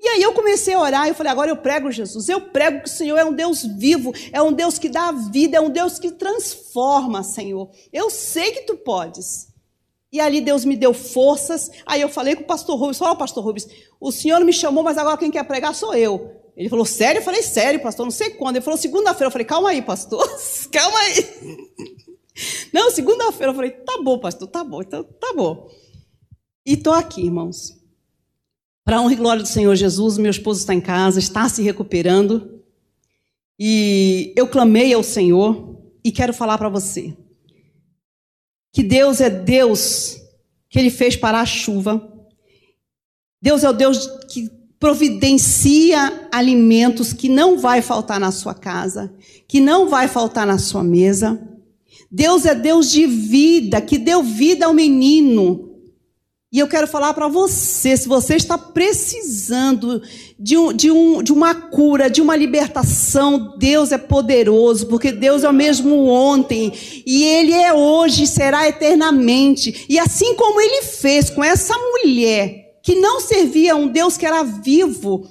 E 0.00 0.06
aí 0.06 0.22
eu 0.22 0.32
comecei 0.32 0.74
a 0.74 0.80
orar, 0.80 1.08
eu 1.08 1.14
falei, 1.14 1.32
agora 1.32 1.50
eu 1.50 1.56
prego 1.56 1.90
Jesus, 1.90 2.28
eu 2.28 2.40
prego 2.40 2.82
que 2.82 2.88
o 2.88 2.92
Senhor 2.92 3.16
é 3.18 3.24
um 3.24 3.32
Deus 3.32 3.64
vivo, 3.64 4.14
é 4.32 4.40
um 4.40 4.52
Deus 4.52 4.78
que 4.78 4.88
dá 4.88 5.10
vida, 5.10 5.56
é 5.56 5.60
um 5.60 5.70
Deus 5.70 5.98
que 5.98 6.12
transforma, 6.12 7.24
Senhor. 7.24 7.68
Eu 7.92 8.08
sei 8.08 8.52
que 8.52 8.60
tu 8.60 8.76
podes. 8.76 9.48
E 10.12 10.20
ali 10.20 10.40
Deus 10.40 10.64
me 10.64 10.76
deu 10.76 10.94
forças. 10.94 11.68
Aí 11.84 12.00
eu 12.00 12.08
falei 12.08 12.36
com 12.36 12.42
o 12.42 12.46
pastor 12.46 12.78
Rubens, 12.78 13.00
olha 13.02 13.16
pastor 13.16 13.42
Rubens, 13.42 13.66
o 14.00 14.12
Senhor 14.12 14.42
me 14.44 14.52
chamou, 14.52 14.84
mas 14.84 14.96
agora 14.96 15.18
quem 15.18 15.32
quer 15.32 15.44
pregar 15.44 15.74
sou 15.74 15.94
eu. 15.94 16.30
Ele 16.56 16.68
falou, 16.68 16.84
sério? 16.84 17.20
Eu 17.20 17.24
falei, 17.24 17.42
sério, 17.42 17.80
pastor, 17.80 18.06
não 18.06 18.10
sei 18.10 18.30
quando. 18.30 18.56
Ele 18.56 18.64
falou, 18.64 18.78
segunda-feira. 18.78 19.26
Eu 19.26 19.32
falei, 19.32 19.44
calma 19.44 19.70
aí, 19.70 19.82
pastor, 19.82 20.26
calma 20.72 20.98
aí. 20.98 21.58
Não, 22.72 22.90
segunda-feira. 22.90 23.52
Eu 23.52 23.56
falei, 23.56 23.70
tá 23.70 24.00
bom, 24.02 24.18
pastor, 24.18 24.48
tá 24.48 24.64
bom, 24.64 24.80
então 24.82 25.02
tá 25.02 25.32
bom. 25.34 25.68
E 26.66 26.74
estou 26.74 26.92
aqui, 26.92 27.22
irmãos. 27.22 27.76
Para 28.84 29.00
honra 29.00 29.12
e 29.12 29.16
glória 29.16 29.42
do 29.42 29.48
Senhor 29.48 29.74
Jesus, 29.74 30.16
meu 30.16 30.30
esposo 30.30 30.60
está 30.60 30.74
em 30.74 30.80
casa, 30.80 31.18
está 31.18 31.48
se 31.48 31.62
recuperando. 31.62 32.62
E 33.58 34.32
eu 34.36 34.46
clamei 34.46 34.92
ao 34.94 35.02
Senhor 35.02 35.78
e 36.04 36.12
quero 36.12 36.32
falar 36.32 36.56
para 36.56 36.68
você 36.68 37.16
que 38.72 38.82
Deus 38.82 39.20
é 39.20 39.28
Deus 39.28 40.16
que 40.70 40.78
Ele 40.78 40.90
fez 40.90 41.16
parar 41.16 41.40
a 41.40 41.46
chuva. 41.46 42.12
Deus 43.40 43.64
é 43.64 43.70
o 43.70 43.72
Deus 43.72 44.06
que 44.30 44.50
providencia 44.78 46.28
alimentos 46.30 47.12
que 47.12 47.28
não 47.28 47.58
vai 47.58 47.82
faltar 47.82 48.20
na 48.20 48.30
sua 48.30 48.54
casa, 48.54 49.12
que 49.48 49.60
não 49.60 49.88
vai 49.88 50.06
faltar 50.06 50.46
na 50.46 50.58
sua 50.58 50.84
mesa. 50.84 51.40
Deus 52.10 52.46
é 52.46 52.54
Deus 52.54 52.90
de 52.90 53.06
vida, 53.06 53.80
que 53.80 53.98
deu 53.98 54.22
vida 54.22 54.66
ao 54.66 54.74
menino. 54.74 55.68
E 56.50 56.58
eu 56.58 56.66
quero 56.66 56.86
falar 56.86 57.12
para 57.12 57.28
você, 57.28 57.94
se 57.94 58.08
você 58.08 58.34
está 58.34 58.56
precisando 58.56 60.00
de, 60.38 60.56
um, 60.56 60.72
de, 60.72 60.90
um, 60.90 61.22
de 61.22 61.30
uma 61.30 61.54
cura, 61.54 62.08
de 62.08 62.22
uma 62.22 62.34
libertação, 62.34 63.54
Deus 63.58 63.92
é 63.92 63.98
poderoso, 63.98 64.86
porque 64.86 65.12
Deus 65.12 65.44
é 65.44 65.48
o 65.50 65.52
mesmo 65.52 66.06
ontem, 66.06 66.72
e 67.04 67.22
Ele 67.22 67.52
é 67.52 67.74
hoje 67.74 68.26
será 68.26 68.66
eternamente. 68.66 69.84
E 69.90 69.98
assim 69.98 70.34
como 70.36 70.58
Ele 70.58 70.82
fez 70.84 71.28
com 71.28 71.44
essa 71.44 71.74
mulher, 71.76 72.78
que 72.82 72.94
não 72.94 73.20
servia 73.20 73.74
a 73.74 73.76
um 73.76 73.86
Deus 73.86 74.16
que 74.16 74.24
era 74.24 74.42
vivo, 74.42 75.28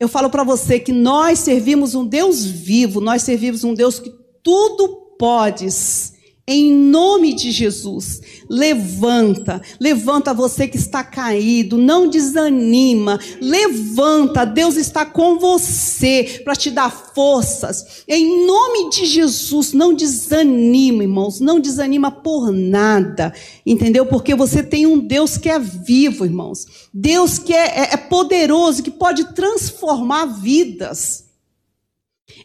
eu 0.00 0.08
falo 0.08 0.28
para 0.28 0.42
você 0.42 0.80
que 0.80 0.90
nós 0.90 1.38
servimos 1.38 1.94
um 1.94 2.04
Deus 2.04 2.44
vivo, 2.44 3.00
nós 3.00 3.22
servimos 3.22 3.62
um 3.62 3.74
Deus 3.74 4.00
que 4.00 4.12
tudo 4.42 5.01
podes. 5.22 6.14
Em 6.44 6.72
nome 6.72 7.32
de 7.32 7.52
Jesus, 7.52 8.20
levanta, 8.50 9.62
levanta 9.78 10.34
você 10.34 10.66
que 10.66 10.76
está 10.76 11.04
caído, 11.04 11.78
não 11.78 12.08
desanima, 12.08 13.20
levanta, 13.40 14.44
Deus 14.44 14.74
está 14.74 15.06
com 15.06 15.38
você 15.38 16.40
para 16.42 16.56
te 16.56 16.72
dar 16.72 16.90
forças. 16.90 18.02
Em 18.08 18.44
nome 18.44 18.90
de 18.90 19.06
Jesus, 19.06 19.72
não 19.72 19.94
desanima, 19.94 21.04
irmãos, 21.04 21.38
não 21.38 21.60
desanima 21.60 22.10
por 22.10 22.50
nada, 22.50 23.32
entendeu? 23.64 24.04
Porque 24.04 24.34
você 24.34 24.60
tem 24.60 24.84
um 24.84 24.98
Deus 24.98 25.38
que 25.38 25.48
é 25.48 25.60
vivo, 25.60 26.24
irmãos, 26.24 26.66
Deus 26.92 27.38
que 27.38 27.54
é, 27.54 27.82
é, 27.82 27.94
é 27.94 27.96
poderoso, 27.96 28.82
que 28.82 28.90
pode 28.90 29.32
transformar 29.32 30.26
vidas. 30.26 31.26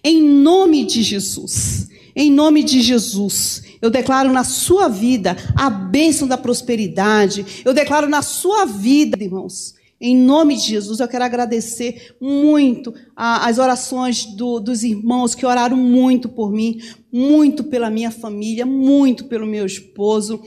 Em 0.03 0.21
nome 0.21 0.85
de 0.85 1.01
Jesus. 1.01 1.87
Em 2.19 2.31
nome 2.31 2.63
de 2.63 2.81
Jesus, 2.81 3.61
eu 3.79 3.91
declaro 3.91 4.33
na 4.33 4.43
sua 4.43 4.87
vida 4.87 5.37
a 5.55 5.69
bênção 5.69 6.27
da 6.27 6.35
prosperidade. 6.35 7.61
Eu 7.63 7.75
declaro 7.75 8.09
na 8.09 8.23
sua 8.23 8.65
vida, 8.65 9.23
irmãos. 9.23 9.75
Em 10.01 10.17
nome 10.17 10.55
de 10.55 10.63
Jesus, 10.63 10.99
eu 10.99 11.07
quero 11.07 11.23
agradecer 11.23 12.15
muito 12.19 12.91
as 13.15 13.59
orações 13.59 14.25
do, 14.25 14.59
dos 14.59 14.83
irmãos 14.83 15.35
que 15.35 15.45
oraram 15.45 15.77
muito 15.77 16.27
por 16.27 16.51
mim, 16.51 16.79
muito 17.13 17.63
pela 17.63 17.91
minha 17.91 18.09
família, 18.09 18.65
muito 18.65 19.25
pelo 19.25 19.45
meu 19.45 19.67
esposo. 19.67 20.41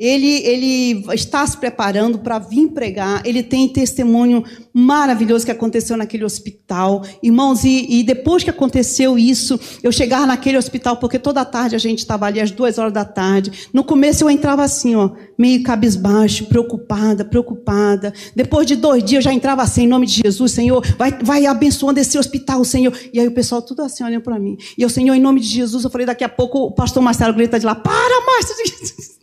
Ele, 0.00 0.38
ele 0.46 1.04
está 1.12 1.46
se 1.46 1.58
preparando 1.58 2.20
para 2.20 2.38
vir 2.38 2.68
pregar. 2.68 3.20
Ele 3.22 3.42
tem 3.42 3.68
testemunho 3.68 4.42
maravilhoso 4.72 5.44
que 5.44 5.50
aconteceu 5.50 5.94
naquele 5.94 6.24
hospital. 6.24 7.04
Irmãos, 7.22 7.64
e, 7.64 7.86
e 7.86 8.02
depois 8.02 8.42
que 8.42 8.48
aconteceu 8.48 9.18
isso, 9.18 9.60
eu 9.82 9.92
chegava 9.92 10.24
naquele 10.24 10.56
hospital, 10.56 10.96
porque 10.96 11.18
toda 11.18 11.44
tarde 11.44 11.76
a 11.76 11.78
gente 11.78 11.98
estava 11.98 12.24
ali 12.24 12.40
às 12.40 12.50
duas 12.50 12.78
horas 12.78 12.94
da 12.94 13.04
tarde. 13.04 13.68
No 13.74 13.84
começo 13.84 14.24
eu 14.24 14.30
entrava 14.30 14.64
assim, 14.64 14.94
ó, 14.94 15.10
meio 15.36 15.62
cabisbaixo, 15.62 16.46
preocupada, 16.46 17.22
preocupada. 17.22 18.14
Depois 18.34 18.66
de 18.66 18.76
dois 18.76 19.04
dias 19.04 19.22
eu 19.26 19.30
já 19.30 19.34
entrava 19.34 19.60
assim, 19.60 19.82
em 19.82 19.88
nome 19.88 20.06
de 20.06 20.22
Jesus, 20.24 20.52
Senhor, 20.52 20.82
vai, 20.96 21.18
vai 21.22 21.44
abençoando 21.44 22.00
esse 22.00 22.16
hospital, 22.16 22.64
Senhor. 22.64 22.98
E 23.12 23.20
aí 23.20 23.28
o 23.28 23.34
pessoal 23.34 23.60
tudo 23.60 23.82
assim 23.82 24.02
olhando 24.02 24.22
para 24.22 24.38
mim. 24.38 24.56
E 24.78 24.82
eu, 24.82 24.88
Senhor, 24.88 25.14
em 25.14 25.20
nome 25.20 25.40
de 25.40 25.48
Jesus, 25.48 25.84
eu 25.84 25.90
falei, 25.90 26.06
daqui 26.06 26.24
a 26.24 26.28
pouco 26.28 26.58
o 26.60 26.72
pastor 26.72 27.02
Marcelo 27.02 27.34
grita 27.34 27.60
de 27.60 27.66
lá, 27.66 27.74
para, 27.74 28.24
Márcio! 28.24 29.19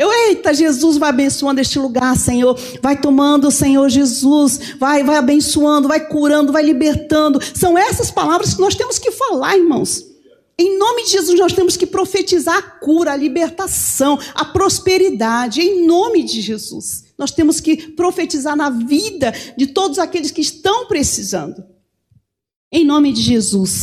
Eu, 0.00 0.10
eita, 0.10 0.54
Jesus 0.54 0.96
vai 0.96 1.10
abençoando 1.10 1.60
este 1.60 1.78
lugar, 1.78 2.16
Senhor. 2.16 2.58
Vai 2.80 2.98
tomando, 2.98 3.50
Senhor 3.50 3.86
Jesus. 3.90 4.58
Vai, 4.78 5.04
vai 5.04 5.16
abençoando, 5.16 5.88
vai 5.88 6.00
curando, 6.00 6.50
vai 6.50 6.62
libertando. 6.62 7.38
São 7.54 7.76
essas 7.76 8.10
palavras 8.10 8.54
que 8.54 8.62
nós 8.62 8.74
temos 8.74 8.98
que 8.98 9.10
falar, 9.10 9.58
irmãos. 9.58 10.06
Em 10.58 10.78
nome 10.78 11.04
de 11.04 11.10
Jesus, 11.10 11.38
nós 11.38 11.52
temos 11.52 11.76
que 11.76 11.84
profetizar 11.84 12.56
a 12.56 12.62
cura, 12.62 13.12
a 13.12 13.16
libertação, 13.16 14.18
a 14.34 14.42
prosperidade. 14.42 15.60
Em 15.60 15.86
nome 15.86 16.22
de 16.22 16.40
Jesus. 16.40 17.04
Nós 17.18 17.30
temos 17.30 17.60
que 17.60 17.76
profetizar 17.90 18.56
na 18.56 18.70
vida 18.70 19.34
de 19.54 19.66
todos 19.66 19.98
aqueles 19.98 20.30
que 20.30 20.40
estão 20.40 20.86
precisando. 20.86 21.62
Em 22.72 22.86
nome 22.86 23.12
de 23.12 23.20
Jesus. 23.20 23.70